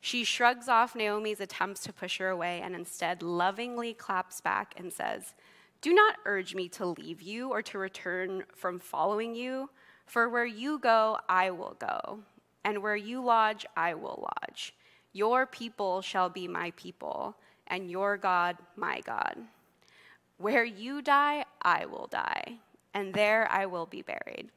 She 0.00 0.24
shrugs 0.24 0.68
off 0.68 0.94
Naomi's 0.94 1.40
attempts 1.40 1.80
to 1.82 1.92
push 1.92 2.18
her 2.18 2.28
away 2.28 2.60
and 2.62 2.74
instead 2.74 3.22
lovingly 3.22 3.94
claps 3.94 4.40
back 4.40 4.74
and 4.76 4.92
says, 4.92 5.34
Do 5.80 5.92
not 5.92 6.16
urge 6.24 6.54
me 6.54 6.68
to 6.70 6.86
leave 6.86 7.22
you 7.22 7.50
or 7.50 7.62
to 7.62 7.78
return 7.78 8.44
from 8.54 8.78
following 8.78 9.34
you, 9.34 9.70
for 10.06 10.28
where 10.28 10.46
you 10.46 10.78
go, 10.78 11.18
I 11.28 11.50
will 11.50 11.76
go, 11.78 12.20
and 12.64 12.82
where 12.82 12.96
you 12.96 13.22
lodge, 13.22 13.66
I 13.76 13.94
will 13.94 14.28
lodge. 14.42 14.74
Your 15.12 15.46
people 15.46 16.02
shall 16.02 16.28
be 16.28 16.46
my 16.46 16.72
people, 16.76 17.36
and 17.66 17.90
your 17.90 18.16
God, 18.16 18.56
my 18.76 19.00
God. 19.00 19.36
Where 20.38 20.64
you 20.64 21.02
die, 21.02 21.44
I 21.62 21.86
will 21.86 22.06
die, 22.06 22.58
and 22.94 23.14
there 23.14 23.50
I 23.50 23.66
will 23.66 23.86
be 23.86 24.02
buried. 24.02 24.50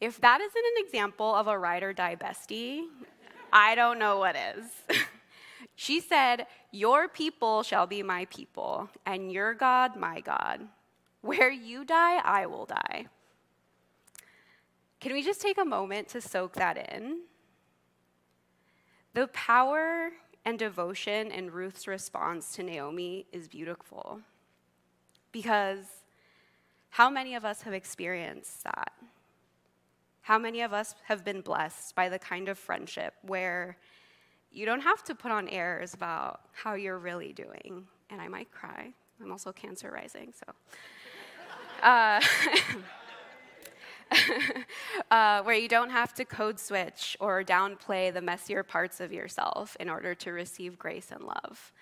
If 0.00 0.20
that 0.20 0.40
isn't 0.40 0.64
an 0.76 0.84
example 0.84 1.34
of 1.34 1.48
a 1.48 1.58
ride 1.58 1.82
or 1.82 1.92
die 1.92 2.16
bestie, 2.16 2.84
I 3.54 3.76
don't 3.76 4.00
know 4.00 4.18
what 4.18 4.34
is. 4.34 4.64
she 5.76 6.00
said, 6.00 6.48
Your 6.72 7.06
people 7.06 7.62
shall 7.62 7.86
be 7.86 8.02
my 8.02 8.24
people, 8.24 8.90
and 9.06 9.30
your 9.30 9.54
God 9.54 9.94
my 9.94 10.20
God. 10.20 10.60
Where 11.20 11.50
you 11.50 11.84
die, 11.84 12.18
I 12.18 12.46
will 12.46 12.66
die. 12.66 13.06
Can 14.98 15.12
we 15.12 15.22
just 15.22 15.40
take 15.40 15.56
a 15.56 15.64
moment 15.64 16.08
to 16.08 16.20
soak 16.20 16.54
that 16.54 16.92
in? 16.92 17.20
The 19.14 19.28
power 19.28 20.10
and 20.44 20.58
devotion 20.58 21.30
in 21.30 21.52
Ruth's 21.52 21.86
response 21.86 22.52
to 22.56 22.64
Naomi 22.64 23.26
is 23.32 23.46
beautiful 23.46 24.20
because 25.30 25.84
how 26.90 27.08
many 27.08 27.34
of 27.34 27.44
us 27.44 27.62
have 27.62 27.72
experienced 27.72 28.64
that? 28.64 28.92
How 30.24 30.38
many 30.38 30.62
of 30.62 30.72
us 30.72 30.94
have 31.04 31.22
been 31.22 31.42
blessed 31.42 31.94
by 31.94 32.08
the 32.08 32.18
kind 32.18 32.48
of 32.48 32.58
friendship 32.58 33.12
where 33.20 33.76
you 34.50 34.64
don't 34.64 34.80
have 34.80 35.04
to 35.04 35.14
put 35.14 35.30
on 35.30 35.50
airs 35.50 35.92
about 35.92 36.40
how 36.54 36.72
you're 36.72 36.98
really 36.98 37.34
doing? 37.34 37.86
And 38.08 38.22
I 38.22 38.28
might 38.28 38.50
cry. 38.50 38.94
I'm 39.22 39.30
also 39.30 39.52
cancer 39.52 39.90
rising, 39.92 40.32
so. 40.32 40.52
Uh, 41.82 42.18
uh, 45.10 45.42
where 45.42 45.56
you 45.56 45.68
don't 45.68 45.90
have 45.90 46.14
to 46.14 46.24
code 46.24 46.58
switch 46.58 47.14
or 47.20 47.44
downplay 47.44 48.10
the 48.10 48.22
messier 48.22 48.62
parts 48.62 49.00
of 49.00 49.12
yourself 49.12 49.76
in 49.78 49.90
order 49.90 50.14
to 50.14 50.32
receive 50.32 50.78
grace 50.78 51.10
and 51.10 51.24
love. 51.24 51.72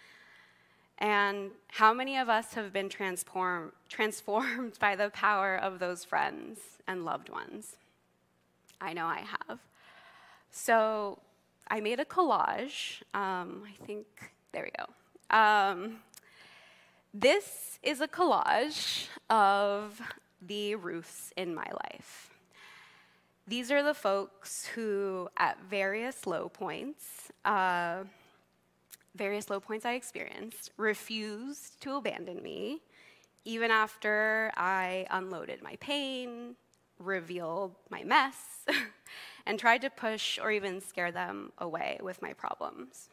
And 0.99 1.53
how 1.69 1.95
many 1.95 2.17
of 2.17 2.29
us 2.29 2.55
have 2.55 2.73
been 2.73 2.89
transform, 2.89 3.71
transformed 3.89 4.77
by 4.81 4.97
the 4.97 5.11
power 5.11 5.57
of 5.57 5.79
those 5.79 6.05
friends 6.05 6.59
and 6.89 7.05
loved 7.05 7.29
ones? 7.29 7.77
I 8.83 8.93
know 8.93 9.07
I 9.07 9.25
have. 9.49 9.61
So 10.51 11.19
I 11.71 11.81
made 11.81 12.01
a 12.01 12.05
collage. 12.05 13.03
Um, 13.15 13.63
I 13.67 13.85
think, 13.87 14.07
there 14.53 14.65
we 14.65 14.73
go. 14.77 15.37
Um, 15.37 16.01
this 17.15 17.79
is 17.83 18.01
a 18.01 18.09
collage 18.09 19.07
of 19.31 20.01
the 20.41 20.75
Ruths 20.75 21.33
in 21.37 21.55
my 21.55 21.67
life. 21.85 22.31
These 23.47 23.71
are 23.71 23.83
the 23.83 23.95
folks 23.95 24.67
who, 24.67 25.29
at 25.37 25.59
various 25.69 26.27
low 26.27 26.49
points, 26.49 27.31
uh, 27.45 28.05
various 29.15 29.51
low 29.51 29.61
points 29.61 29.85
I 29.85 29.95
experienced, 29.95 30.71
refused 30.77 31.81
to 31.83 31.97
abandon 31.97 32.43
me, 32.43 32.81
even 33.45 33.71
after 33.71 34.53
I 34.57 35.07
unloaded 35.11 35.63
my 35.63 35.77
pain, 35.81 36.57
reveal 37.05 37.77
my 37.91 38.03
mess 38.05 38.37
and 39.47 39.59
tried 39.59 39.83
to 39.83 39.91
push 39.91 40.39
or 40.39 40.51
even 40.51 40.81
scare 40.81 41.13
them 41.13 41.53
away 41.59 41.99
with 42.03 42.23
my 42.23 42.33
problems. 42.33 43.09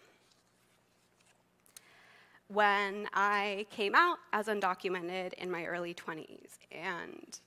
When 2.48 3.08
I 3.13 3.67
came 3.69 3.93
out 3.93 4.17
as 4.34 4.48
undocumented 4.48 5.34
in 5.34 5.51
my 5.51 5.65
early 5.65 5.93
20s 5.93 6.58
and 6.72 7.39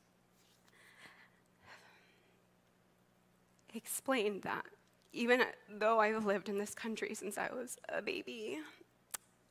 explained 3.74 4.42
that 4.42 4.64
even 5.12 5.42
though 5.68 6.00
I've 6.00 6.24
lived 6.24 6.48
in 6.48 6.58
this 6.58 6.74
country 6.74 7.14
since 7.14 7.36
I 7.36 7.48
was 7.52 7.78
a 7.88 8.00
baby, 8.00 8.58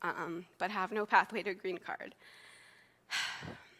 um, 0.01 0.45
but 0.57 0.71
have 0.71 0.91
no 0.91 1.05
pathway 1.05 1.43
to 1.43 1.51
a 1.51 1.53
green 1.53 1.77
card, 1.77 2.15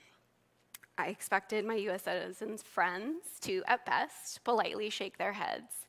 I 0.98 1.08
expected 1.08 1.66
my 1.66 1.76
US 1.76 2.04
citizens' 2.04 2.62
friends 2.62 3.40
to, 3.42 3.64
at 3.68 3.86
best, 3.86 4.44
politely 4.44 4.90
shake 4.90 5.18
their 5.18 5.34
heads 5.34 5.88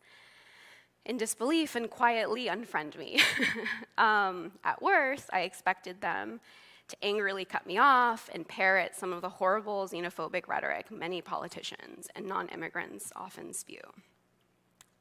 in 1.04 1.16
disbelief 1.16 1.74
and 1.74 1.90
quietly 1.90 2.46
unfriend 2.46 2.96
me. 2.96 3.20
um, 3.98 4.52
at 4.64 4.80
worst, 4.80 5.28
I 5.32 5.40
expected 5.40 6.00
them 6.00 6.40
to 6.88 6.96
angrily 7.04 7.44
cut 7.44 7.66
me 7.66 7.78
off 7.78 8.28
and 8.32 8.46
parrot 8.46 8.94
some 8.94 9.12
of 9.12 9.22
the 9.22 9.28
horrible 9.28 9.88
xenophobic 9.88 10.46
rhetoric 10.46 10.90
many 10.90 11.20
politicians 11.22 12.08
and 12.14 12.26
non 12.26 12.48
immigrants 12.48 13.12
often 13.16 13.52
spew. 13.52 13.80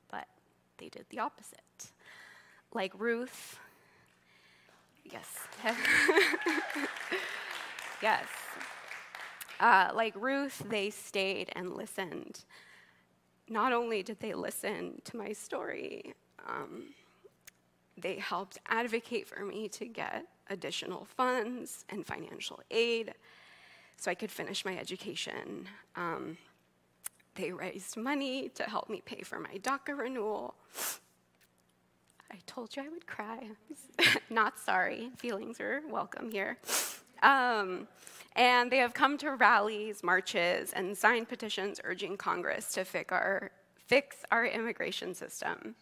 But 0.10 0.28
they 0.78 0.90
did 0.90 1.06
the 1.10 1.20
opposite. 1.20 1.92
Like 2.74 2.94
Ruth, 2.98 3.60
yes. 5.04 5.28
yes. 8.02 8.26
Uh, 9.62 9.92
like 9.94 10.16
Ruth, 10.16 10.64
they 10.70 10.90
stayed 10.90 11.52
and 11.56 11.76
listened. 11.76 12.44
not 13.48 13.74
only 13.74 14.02
did 14.02 14.20
they 14.20 14.34
listen 14.34 15.02
to 15.04 15.18
my 15.18 15.34
story, 15.34 16.16
um, 16.48 16.86
they 17.98 18.16
helped 18.16 18.58
advocate 18.68 19.28
for 19.28 19.46
me 19.46 19.68
to 19.70 19.86
get 19.86 20.26
additional 20.50 21.06
funds 21.06 21.86
and 21.90 22.06
financial 22.06 22.60
aid 22.72 23.14
so 23.98 24.10
I 24.10 24.16
could 24.16 24.32
finish 24.32 24.66
my 24.66 24.76
education. 24.78 25.68
Um, 25.96 26.38
they 27.36 27.52
raised 27.52 27.98
money 27.98 28.50
to 28.56 28.64
help 28.64 28.90
me 28.90 29.02
pay 29.06 29.22
for 29.22 29.40
my 29.40 29.58
DACA 29.60 29.96
renewal. 29.98 30.56
I 32.32 32.38
told 32.48 32.76
you 32.76 32.84
I 32.84 32.90
would 32.90 33.06
cry. 33.06 33.50
Not 34.30 34.58
sorry. 34.58 35.12
Feelings 35.18 35.60
are 35.60 35.82
welcome 35.88 36.32
here. 36.32 36.58
Um, 37.22 37.88
and 38.36 38.72
they 38.72 38.78
have 38.78 38.94
come 38.94 39.18
to 39.20 39.32
rallies, 39.36 40.04
marches, 40.04 40.72
and 40.74 40.98
signed 40.98 41.28
petitions 41.28 41.82
urging 41.84 42.16
Congress 42.18 42.74
to 42.74 42.86
fix 42.86 43.12
our, 43.12 43.52
fix 43.88 44.18
our 44.32 44.46
immigration 44.46 45.14
system. 45.14 45.76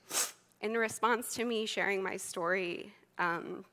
In 0.62 0.74
response 0.74 1.34
to 1.36 1.46
me 1.46 1.66
sharing 1.66 2.02
my 2.02 2.18
story 2.18 2.94
um, 3.18 3.64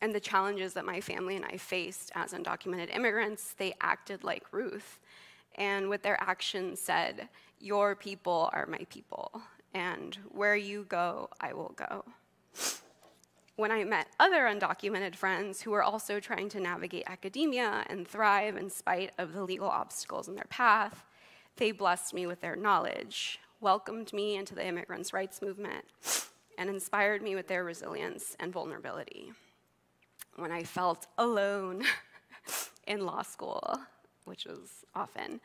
and 0.00 0.14
the 0.14 0.20
challenges 0.20 0.74
that 0.74 0.84
my 0.84 1.00
family 1.00 1.36
and 1.36 1.44
I 1.44 1.56
faced 1.56 2.12
as 2.14 2.32
undocumented 2.32 2.94
immigrants, 2.94 3.54
they 3.58 3.74
acted 3.80 4.22
like 4.22 4.44
Ruth. 4.52 5.00
And 5.56 5.88
with 5.88 6.02
their 6.02 6.22
actions 6.22 6.80
said, 6.80 7.28
Your 7.58 7.96
people 7.96 8.48
are 8.52 8.66
my 8.66 8.86
people, 8.90 9.42
and 9.74 10.16
where 10.30 10.54
you 10.54 10.86
go, 10.88 11.28
I 11.40 11.52
will 11.52 11.74
go. 11.76 12.04
When 13.58 13.72
I 13.72 13.82
met 13.82 14.06
other 14.20 14.42
undocumented 14.42 15.16
friends 15.16 15.62
who 15.62 15.72
were 15.72 15.82
also 15.82 16.20
trying 16.20 16.48
to 16.50 16.60
navigate 16.60 17.02
academia 17.08 17.84
and 17.88 18.06
thrive 18.06 18.56
in 18.56 18.70
spite 18.70 19.10
of 19.18 19.32
the 19.32 19.42
legal 19.42 19.66
obstacles 19.66 20.28
in 20.28 20.36
their 20.36 20.46
path, 20.48 21.04
they 21.56 21.72
blessed 21.72 22.14
me 22.14 22.24
with 22.24 22.40
their 22.40 22.54
knowledge, 22.54 23.40
welcomed 23.60 24.12
me 24.12 24.36
into 24.36 24.54
the 24.54 24.64
immigrants' 24.64 25.12
rights 25.12 25.42
movement, 25.42 25.84
and 26.56 26.70
inspired 26.70 27.20
me 27.20 27.34
with 27.34 27.48
their 27.48 27.64
resilience 27.64 28.36
and 28.38 28.52
vulnerability. 28.52 29.32
When 30.36 30.52
I 30.52 30.62
felt 30.62 31.08
alone 31.18 31.82
in 32.86 33.04
law 33.04 33.22
school, 33.22 33.76
which 34.24 34.44
was 34.44 34.84
often, 34.94 35.40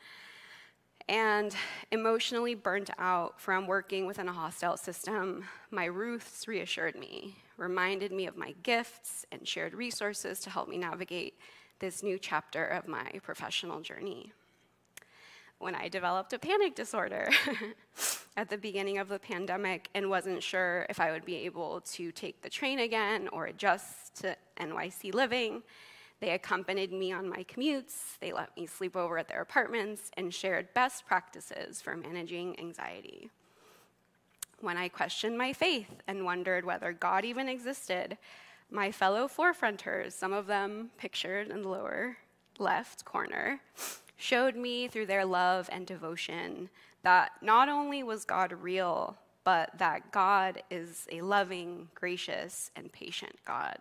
and 1.08 1.52
emotionally 1.90 2.54
burnt 2.54 2.90
out 2.96 3.40
from 3.40 3.66
working 3.66 4.06
within 4.06 4.28
a 4.28 4.32
hostile 4.32 4.76
system, 4.76 5.46
my 5.72 5.86
Ruths 5.86 6.46
reassured 6.46 6.94
me, 6.94 7.38
reminded 7.56 8.12
me 8.12 8.26
of 8.26 8.36
my 8.36 8.54
gifts, 8.62 9.24
and 9.30 9.46
shared 9.46 9.74
resources 9.74 10.40
to 10.40 10.50
help 10.50 10.68
me 10.68 10.78
navigate 10.78 11.38
this 11.78 12.02
new 12.02 12.18
chapter 12.18 12.64
of 12.64 12.88
my 12.88 13.10
professional 13.22 13.80
journey. 13.80 14.32
When 15.58 15.74
I 15.74 15.88
developed 15.88 16.32
a 16.32 16.38
panic 16.38 16.74
disorder 16.74 17.30
at 18.36 18.50
the 18.50 18.58
beginning 18.58 18.98
of 18.98 19.08
the 19.08 19.18
pandemic 19.18 19.88
and 19.94 20.10
wasn't 20.10 20.42
sure 20.42 20.86
if 20.88 21.00
I 21.00 21.12
would 21.12 21.24
be 21.24 21.36
able 21.36 21.80
to 21.92 22.12
take 22.12 22.42
the 22.42 22.50
train 22.50 22.80
again 22.80 23.28
or 23.32 23.46
adjust 23.46 24.16
to 24.22 24.36
NYC 24.58 25.14
living. 25.14 25.62
They 26.20 26.30
accompanied 26.30 26.92
me 26.92 27.12
on 27.12 27.28
my 27.28 27.44
commutes, 27.44 28.18
they 28.20 28.32
let 28.32 28.56
me 28.56 28.66
sleep 28.66 28.96
over 28.96 29.18
at 29.18 29.28
their 29.28 29.42
apartments, 29.42 30.10
and 30.16 30.32
shared 30.32 30.72
best 30.72 31.06
practices 31.06 31.82
for 31.82 31.96
managing 31.96 32.58
anxiety. 32.58 33.30
When 34.64 34.76
I 34.76 34.88
questioned 34.88 35.36
my 35.36 35.52
faith 35.52 35.90
and 36.06 36.24
wondered 36.24 36.64
whether 36.64 36.92
God 36.92 37.24
even 37.24 37.48
existed, 37.48 38.16
my 38.70 38.90
fellow 38.90 39.28
forefronters, 39.28 40.12
some 40.12 40.32
of 40.32 40.46
them 40.46 40.90
pictured 40.96 41.48
in 41.48 41.62
the 41.62 41.68
lower 41.68 42.16
left 42.58 43.04
corner, 43.04 43.60
showed 44.16 44.56
me 44.56 44.88
through 44.88 45.06
their 45.06 45.26
love 45.26 45.68
and 45.70 45.86
devotion 45.86 46.70
that 47.02 47.32
not 47.42 47.68
only 47.68 48.02
was 48.02 48.24
God 48.24 48.52
real, 48.52 49.18
but 49.44 49.76
that 49.78 50.10
God 50.10 50.62
is 50.70 51.06
a 51.12 51.20
loving, 51.20 51.88
gracious, 51.94 52.70
and 52.74 52.90
patient 52.90 53.36
God 53.44 53.78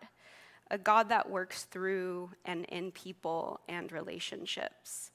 a 0.73 0.77
God 0.77 1.09
that 1.09 1.29
works 1.29 1.65
through 1.65 2.31
and 2.45 2.65
in 2.65 2.91
people 2.91 3.59
and 3.69 3.91
relationships, 3.91 5.11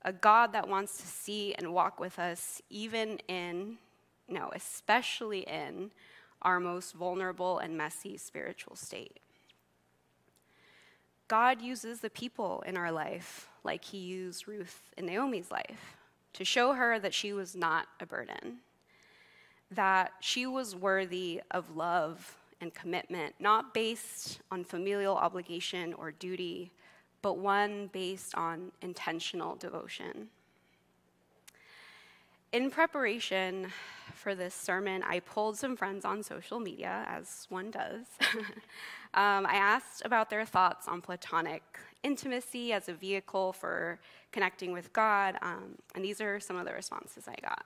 a 0.00 0.14
God 0.14 0.52
that 0.54 0.66
wants 0.66 0.96
to 0.96 1.06
see 1.06 1.54
and 1.54 1.74
walk 1.74 2.00
with 2.00 2.18
us 2.18 2.62
even 2.70 3.18
in, 3.28 3.76
no, 4.28 4.50
especially 4.54 5.40
in 5.40 5.90
our 6.42 6.60
most 6.60 6.94
vulnerable 6.94 7.58
and 7.58 7.76
messy 7.76 8.16
spiritual 8.16 8.76
state. 8.76 9.18
God 11.28 11.62
uses 11.62 12.00
the 12.00 12.10
people 12.10 12.62
in 12.66 12.76
our 12.76 12.92
life 12.92 13.48
like 13.64 13.84
he 13.84 13.98
used 13.98 14.46
Ruth 14.46 14.82
in 14.96 15.06
Naomi's 15.06 15.50
life 15.50 15.96
to 16.34 16.44
show 16.44 16.74
her 16.74 16.98
that 16.98 17.14
she 17.14 17.32
was 17.32 17.56
not 17.56 17.86
a 17.98 18.06
burden, 18.06 18.58
that 19.70 20.12
she 20.20 20.46
was 20.46 20.76
worthy 20.76 21.40
of 21.50 21.76
love 21.76 22.36
and 22.60 22.74
commitment, 22.74 23.34
not 23.38 23.72
based 23.72 24.40
on 24.50 24.64
familial 24.64 25.16
obligation 25.16 25.94
or 25.94 26.12
duty, 26.12 26.70
but 27.22 27.38
one 27.38 27.88
based 27.92 28.34
on 28.34 28.70
intentional 28.82 29.56
devotion. 29.56 30.28
In 32.52 32.70
preparation 32.70 33.72
for 34.24 34.34
this 34.34 34.54
sermon, 34.54 35.04
I 35.06 35.20
pulled 35.20 35.56
some 35.56 35.76
friends 35.76 36.04
on 36.04 36.22
social 36.24 36.58
media, 36.58 37.04
as 37.06 37.46
one 37.50 37.70
does. 37.70 38.06
um, 39.14 39.46
I 39.46 39.54
asked 39.54 40.02
about 40.04 40.30
their 40.30 40.44
thoughts 40.44 40.88
on 40.88 41.00
platonic 41.00 41.62
intimacy 42.02 42.72
as 42.72 42.88
a 42.88 42.94
vehicle 42.94 43.52
for 43.52 44.00
connecting 44.32 44.72
with 44.72 44.92
God, 44.92 45.36
um, 45.42 45.76
and 45.94 46.04
these 46.04 46.20
are 46.20 46.40
some 46.40 46.56
of 46.56 46.66
the 46.66 46.72
responses 46.72 47.28
I 47.28 47.36
got 47.40 47.64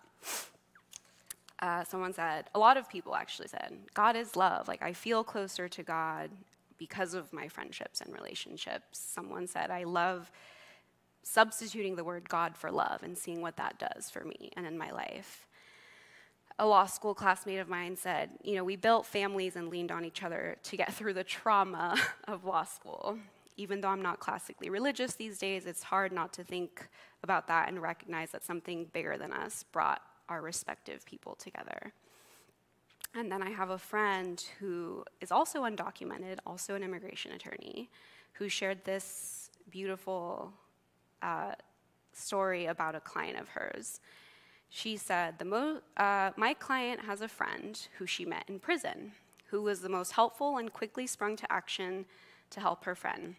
uh, 1.61 1.85
someone 1.85 2.13
said, 2.13 2.45
a 2.55 2.59
lot 2.59 2.77
of 2.77 2.89
people 2.89 3.15
actually 3.15 3.49
said, 3.49 3.77
God 3.95 4.17
is 4.17 4.37
love. 4.37 4.69
Like, 4.69 4.83
I 4.83 4.93
feel 4.93 5.25
closer 5.25 5.69
to 5.69 5.83
God 5.83 6.31
because 6.79 7.15
of 7.15 7.33
my 7.33 7.49
friendships 7.49 8.01
and 8.01 8.15
relationships. 8.15 8.85
Someone 8.93 9.47
said, 9.47 9.71
I 9.71 9.85
love 9.85 10.31
substituting 11.25 11.97
the 11.97 12.05
word 12.05 12.29
God 12.29 12.57
for 12.57 12.71
love 12.71 13.03
and 13.03 13.19
seeing 13.19 13.43
what 13.43 13.57
that 13.57 13.79
does 13.79 14.09
for 14.09 14.25
me 14.25 14.51
and 14.57 14.67
in 14.67 14.79
my 14.79 14.91
life. 14.91 15.48
A 16.61 16.67
law 16.67 16.87
school 16.87 17.15
classmate 17.15 17.61
of 17.61 17.69
mine 17.69 17.97
said, 17.97 18.31
You 18.43 18.57
know, 18.57 18.65
we 18.65 18.77
built 18.77 19.07
families 19.07 19.57
and 19.57 19.69
leaned 19.69 19.93
on 19.93 20.05
each 20.05 20.23
other 20.23 20.57
to 20.65 20.77
get 20.77 20.93
through 20.97 21.15
the 21.15 21.25
trauma 21.25 21.97
of 22.29 22.45
law 22.45 22.65
school. 22.65 23.19
Even 23.57 23.81
though 23.81 23.89
I'm 23.89 24.03
not 24.03 24.21
classically 24.21 24.71
religious 24.71 25.15
these 25.15 25.39
days, 25.39 25.67
it's 25.67 25.83
hard 25.83 26.13
not 26.13 26.33
to 26.35 26.45
think 26.45 26.89
about 27.23 27.49
that 27.49 27.69
and 27.69 27.83
recognize 27.83 28.31
that 28.31 28.45
something 28.45 28.87
bigger 28.93 29.17
than 29.17 29.33
us 29.33 29.65
brought 29.73 30.01
our 30.29 30.41
respective 30.41 31.05
people 31.05 31.35
together. 31.35 31.93
And 33.15 33.33
then 33.33 33.43
I 33.43 33.51
have 33.51 33.71
a 33.71 33.79
friend 33.79 34.45
who 34.61 35.05
is 35.21 35.33
also 35.33 35.63
undocumented, 35.63 36.39
also 36.47 36.75
an 36.75 36.83
immigration 36.83 37.33
attorney, 37.33 37.91
who 38.35 38.49
shared 38.49 38.85
this 38.85 39.51
beautiful 39.71 40.53
uh, 41.23 41.53
story 42.13 42.67
about 42.67 42.95
a 42.95 43.01
client 43.01 43.39
of 43.39 43.49
hers. 43.49 44.01
She 44.71 44.97
said, 44.97 45.37
uh, 45.97 46.31
My 46.37 46.55
client 46.55 47.01
has 47.01 47.21
a 47.21 47.29
friend 47.29 47.81
who 47.99 48.07
she 48.07 48.25
met 48.25 48.45
in 48.49 48.59
prison, 48.59 49.13
who 49.47 49.63
was 49.63 49.81
the 49.81 49.89
most 49.89 50.13
helpful 50.13 50.59
and 50.59 50.73
quickly 50.73 51.07
sprung 51.07 51.37
to 51.37 51.53
action 51.53 52.05
to 52.51 52.61
help 52.61 52.85
her 52.85 52.95
friend. 52.95 53.37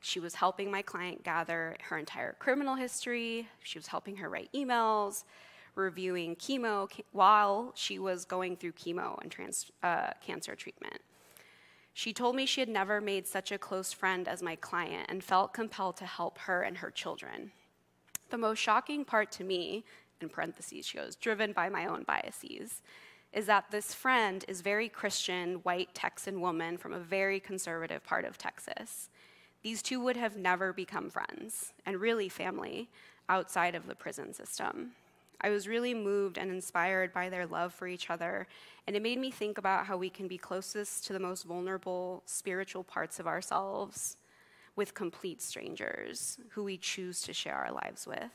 She 0.00 0.20
was 0.20 0.36
helping 0.36 0.70
my 0.70 0.82
client 0.82 1.24
gather 1.24 1.76
her 1.88 1.98
entire 1.98 2.34
criminal 2.38 2.76
history, 2.76 3.48
she 3.62 3.78
was 3.78 3.88
helping 3.88 4.16
her 4.16 4.28
write 4.28 4.50
emails, 4.54 5.24
reviewing 5.74 6.36
chemo 6.36 6.88
while 7.12 7.72
she 7.74 7.98
was 7.98 8.24
going 8.24 8.56
through 8.56 8.72
chemo 8.72 9.20
and 9.22 9.30
trans, 9.30 9.70
uh, 9.82 10.10
cancer 10.24 10.54
treatment. 10.54 11.00
She 11.94 12.12
told 12.12 12.36
me 12.36 12.46
she 12.46 12.60
had 12.60 12.68
never 12.68 13.00
made 13.00 13.26
such 13.26 13.50
a 13.50 13.58
close 13.58 13.92
friend 13.92 14.28
as 14.28 14.40
my 14.40 14.54
client 14.56 15.06
and 15.08 15.22
felt 15.22 15.52
compelled 15.52 15.96
to 15.96 16.06
help 16.06 16.38
her 16.38 16.62
and 16.62 16.78
her 16.78 16.90
children. 16.90 17.50
The 18.30 18.38
most 18.38 18.58
shocking 18.58 19.04
part 19.04 19.32
to 19.32 19.44
me, 19.44 19.84
in 20.20 20.28
parentheses, 20.28 20.86
she 20.86 20.98
goes, 20.98 21.16
driven 21.16 21.52
by 21.52 21.68
my 21.68 21.86
own 21.86 22.02
biases, 22.02 22.82
is 23.32 23.46
that 23.46 23.70
this 23.70 23.94
friend 23.94 24.44
is 24.48 24.60
very 24.60 24.88
Christian, 24.88 25.56
white 25.56 25.94
Texan 25.94 26.40
woman 26.40 26.76
from 26.76 26.92
a 26.92 26.98
very 26.98 27.40
conservative 27.40 28.04
part 28.04 28.24
of 28.24 28.36
Texas. 28.36 29.08
These 29.62 29.82
two 29.82 30.00
would 30.00 30.16
have 30.16 30.36
never 30.36 30.72
become 30.72 31.10
friends, 31.10 31.72
and 31.86 32.00
really 32.00 32.28
family, 32.28 32.88
outside 33.28 33.74
of 33.74 33.86
the 33.86 33.94
prison 33.94 34.32
system. 34.32 34.92
I 35.40 35.50
was 35.50 35.68
really 35.68 35.94
moved 35.94 36.36
and 36.36 36.50
inspired 36.50 37.12
by 37.12 37.28
their 37.28 37.46
love 37.46 37.72
for 37.72 37.86
each 37.86 38.10
other, 38.10 38.46
and 38.86 38.96
it 38.96 39.02
made 39.02 39.18
me 39.18 39.30
think 39.30 39.56
about 39.56 39.86
how 39.86 39.96
we 39.96 40.10
can 40.10 40.26
be 40.26 40.38
closest 40.38 41.06
to 41.06 41.12
the 41.12 41.20
most 41.20 41.44
vulnerable 41.44 42.22
spiritual 42.26 42.82
parts 42.82 43.20
of 43.20 43.26
ourselves 43.26 44.16
with 44.78 44.94
complete 44.94 45.42
strangers 45.42 46.38
who 46.50 46.64
we 46.64 46.78
choose 46.78 47.20
to 47.22 47.34
share 47.34 47.54
our 47.54 47.72
lives 47.72 48.06
with. 48.06 48.32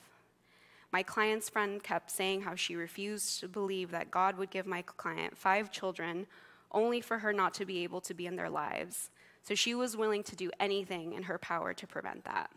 My 0.91 1.01
client's 1.01 1.49
friend 1.49 1.81
kept 1.81 2.11
saying 2.11 2.41
how 2.41 2.53
she 2.53 2.75
refused 2.75 3.39
to 3.39 3.47
believe 3.47 3.89
that 3.89 4.11
God 4.11 4.37
would 4.37 4.51
give 4.51 4.67
my 4.67 4.83
client 4.83 5.35
five 5.35 5.71
children 5.71 6.27
only 6.71 7.01
for 7.01 7.17
her 7.17 7.33
not 7.33 7.55
to 7.55 7.65
be 7.65 7.83
able 7.83 8.01
to 8.01 8.13
be 8.13 8.27
in 8.27 8.35
their 8.35 8.49
lives. 8.49 9.09
So 9.41 9.55
she 9.55 9.73
was 9.73 9.97
willing 9.97 10.21
to 10.23 10.35
do 10.35 10.51
anything 10.59 11.13
in 11.13 11.23
her 11.23 11.39
power 11.39 11.73
to 11.73 11.87
prevent 11.87 12.25
that. 12.25 12.51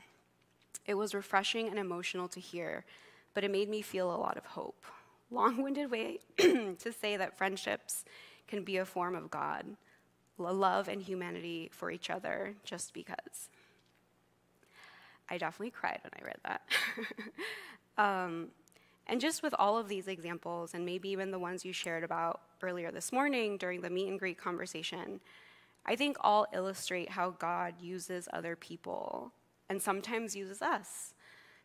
It 0.85 0.95
was 0.95 1.15
refreshing 1.15 1.69
and 1.69 1.79
emotional 1.79 2.29
to 2.29 2.41
hear 2.41 2.85
but 3.37 3.45
it 3.45 3.51
made 3.51 3.69
me 3.69 3.83
feel 3.83 4.11
a 4.11 4.17
lot 4.17 4.39
of 4.39 4.47
hope. 4.47 4.83
long 5.31 5.63
winded 5.63 5.91
way 5.91 6.21
to 6.39 6.91
say 6.91 7.19
that 7.19 7.37
friendships 7.37 8.03
can 8.49 8.65
be 8.65 8.79
a 8.79 8.87
form 8.87 9.15
of 9.15 9.31
God, 9.31 9.77
love 10.39 10.89
and 10.89 11.03
humanity 11.03 11.69
for 11.71 11.91
each 11.91 12.09
other 12.09 12.55
just 12.65 12.95
because. 12.95 13.51
I 15.29 15.39
definitely 15.39 15.71
cried 15.71 16.01
when 16.03 16.13
I 16.21 16.25
read 16.25 16.39
that. 16.45 16.63
um, 17.99 18.49
and 19.07 19.21
just 19.21 19.43
with 19.43 19.55
all 19.59 19.79
of 19.79 19.89
these 19.89 20.09
examples, 20.09 20.75
and 20.75 20.85
maybe 20.85 21.09
even 21.11 21.31
the 21.31 21.39
ones 21.39 21.65
you 21.65 21.73
shared 21.73 22.05
about 22.05 22.41
earlier 22.63 22.91
this 22.91 23.13
morning 23.13 23.57
during 23.57 23.81
the 23.81 23.91
meet 23.91 24.09
and 24.09 24.19
greet 24.19 24.39
conversation, 24.39 25.21
I 25.85 25.95
think 25.95 26.17
all 26.21 26.47
illustrate 26.53 27.11
how 27.11 27.31
God 27.31 27.75
uses 27.81 28.29
other 28.33 28.57
people 28.57 29.33
and 29.69 29.81
sometimes 29.81 30.35
uses 30.35 30.63
us 30.63 31.15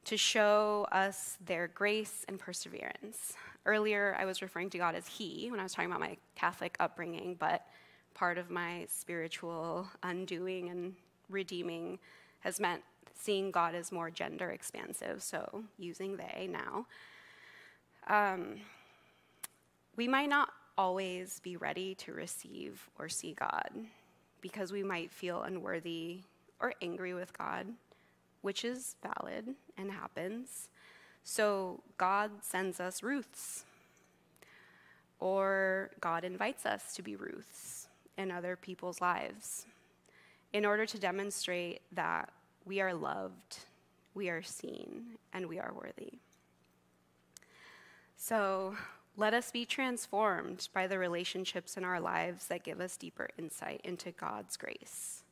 to 0.06 0.18
show 0.18 0.88
us 0.92 1.38
their 1.46 1.68
grace 1.68 2.26
and 2.28 2.40
perseverance. 2.40 3.34
Earlier, 3.66 4.16
I 4.20 4.26
was 4.26 4.42
referring 4.42 4.70
to 4.72 4.78
God 4.78 4.96
as 4.96 5.08
He 5.08 5.48
when 5.50 5.60
I 5.60 5.64
was 5.64 5.74
talking 5.74 5.90
about 5.90 6.00
my 6.00 6.18
Catholic 6.36 6.76
upbringing, 6.80 7.36
but 7.40 7.66
part 8.14 8.38
of 8.38 8.50
my 8.50 8.88
spiritual 8.90 9.88
undoing 10.04 10.70
and 10.70 10.96
redeeming 11.30 12.00
has 12.40 12.60
meant 12.60 12.82
seeing 13.14 13.52
God 13.52 13.76
as 13.76 13.92
more 13.92 14.10
gender 14.10 14.50
expansive, 14.50 15.22
so 15.22 15.64
using 15.78 16.18
they 16.18 16.50
now. 16.50 16.86
Um, 18.08 18.62
we 19.96 20.08
might 20.08 20.30
not 20.30 20.50
always 20.78 21.40
be 21.42 21.58
ready 21.58 21.96
to 21.96 22.14
receive 22.14 22.90
or 22.98 23.10
see 23.10 23.34
God 23.34 23.70
because 24.42 24.72
we 24.72 24.84
might 24.84 25.12
feel 25.12 25.44
unworthy 25.44 26.22
or 26.60 26.74
angry 26.82 27.14
with 27.14 27.38
God, 27.38 27.68
which 28.42 28.66
is 28.66 28.96
valid 29.04 29.56
and 29.78 29.92
happens. 29.92 30.70
So 31.24 31.82
God 31.98 32.32
sends 32.42 32.80
us 32.80 33.04
Ruths, 33.04 33.66
or 35.20 35.92
God 36.00 36.24
invites 36.24 36.66
us 36.66 36.96
to 36.96 37.04
be 37.04 37.16
Ruths 37.16 37.88
in 38.18 38.32
other 38.32 38.56
people's 38.56 39.02
lives 39.02 39.66
in 40.54 40.66
order 40.66 40.86
to 40.86 41.00
demonstrate 41.00 41.82
that 41.92 42.30
we 42.66 42.82
are 42.82 42.94
loved, 42.94 43.60
we 44.14 44.30
are 44.30 44.42
seen, 44.42 45.18
and 45.34 45.48
we 45.48 45.60
are 45.60 45.74
worthy. 45.74 46.20
So 48.16 48.76
let 49.18 49.34
us 49.34 49.52
be 49.52 49.66
transformed 49.66 50.70
by 50.74 50.88
the 50.88 51.00
relationships 51.00 51.76
in 51.76 51.84
our 51.84 52.00
lives 52.00 52.48
that 52.48 52.64
give 52.64 52.80
us 52.80 52.98
deeper 52.98 53.30
insight 53.38 53.82
into 53.84 54.12
God's 54.12 54.58
grace. 54.58 55.24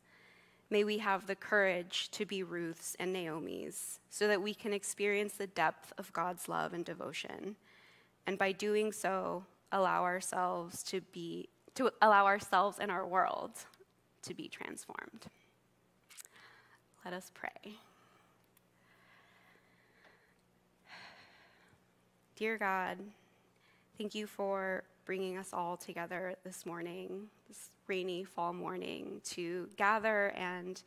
May 0.70 0.84
we 0.84 1.00
have 1.00 1.26
the 1.26 1.36
courage 1.36 2.10
to 2.12 2.26
be 2.26 2.44
Ruth's 2.44 2.96
and 3.00 3.12
Naomi's 3.12 4.00
so 4.10 4.28
that 4.28 4.42
we 4.42 4.54
can 4.54 4.74
experience 4.74 5.34
the 5.34 5.48
depth 5.48 5.94
of 5.98 6.14
God's 6.14 6.48
love 6.48 6.74
and 6.74 6.86
devotion. 6.86 7.56
And 8.28 8.38
by 8.38 8.52
doing 8.52 8.92
so, 8.92 9.46
allow 9.72 10.04
ourselves 10.04 10.84
to 10.84 11.02
be 11.02 11.50
to 11.76 11.92
allow 12.02 12.26
ourselves 12.26 12.78
and 12.80 12.92
our 12.92 13.08
world 13.08 13.52
to 14.24 14.34
be 14.34 14.48
transformed. 14.48 15.28
Let 17.06 17.14
us 17.14 17.32
pray. 17.34 17.76
Dear 22.36 22.58
God, 22.58 22.98
thank 23.98 24.14
you 24.14 24.28
for 24.28 24.84
bringing 25.06 25.38
us 25.38 25.52
all 25.54 25.78
together 25.78 26.36
this 26.44 26.66
morning, 26.66 27.28
this 27.48 27.70
rainy 27.88 28.26
fall 28.26 28.52
morning, 28.52 29.22
to 29.24 29.70
gather 29.78 30.34
and 30.36 30.84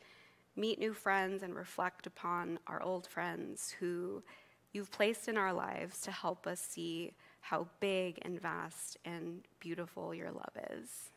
meet 0.55 0.79
new 0.79 0.93
friends 0.93 1.43
and 1.43 1.57
reflect 1.57 2.07
upon 2.07 2.59
our 2.67 2.83
old 2.83 3.07
friends 3.07 3.75
who 3.81 4.23
you've 4.73 4.91
placed 4.91 5.29
in 5.29 5.39
our 5.39 5.53
lives 5.53 6.03
to 6.03 6.11
help 6.11 6.47
us 6.47 6.61
see 6.61 7.13
how 7.41 7.67
big 7.81 8.19
and 8.23 8.41
vast 8.41 8.99
and 9.07 9.43
beautiful 9.61 10.15
your 10.15 10.31
love 10.31 10.57
is. 10.71 11.11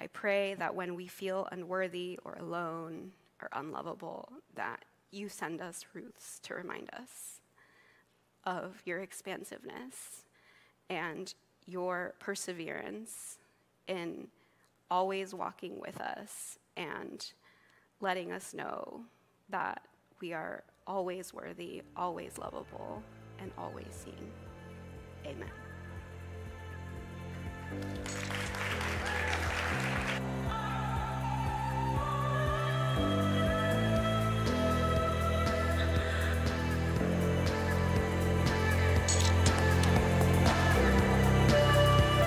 I 0.00 0.06
pray 0.06 0.54
that 0.54 0.74
when 0.74 0.94
we 0.94 1.06
feel 1.06 1.46
unworthy 1.52 2.18
or 2.24 2.38
alone 2.40 3.12
or 3.42 3.48
unlovable, 3.52 4.28
that 4.54 4.84
you 5.10 5.28
send 5.28 5.60
us 5.60 5.84
Ruths 5.92 6.38
to 6.44 6.54
remind 6.54 6.90
us 6.92 7.40
of 8.44 8.80
your 8.84 9.00
expansiveness 9.00 10.24
and 10.88 11.34
your 11.66 12.14
perseverance 12.18 13.38
in 13.86 14.28
always 14.90 15.34
walking 15.34 15.78
with 15.80 16.00
us 16.00 16.58
and 16.76 17.32
letting 18.00 18.32
us 18.32 18.54
know 18.54 19.02
that 19.50 19.82
we 20.20 20.32
are 20.32 20.64
always 20.86 21.32
worthy, 21.32 21.82
always 21.96 22.38
lovable, 22.38 23.02
and 23.38 23.50
always 23.56 23.86
seen. 23.90 24.30
Amen. 25.26 25.50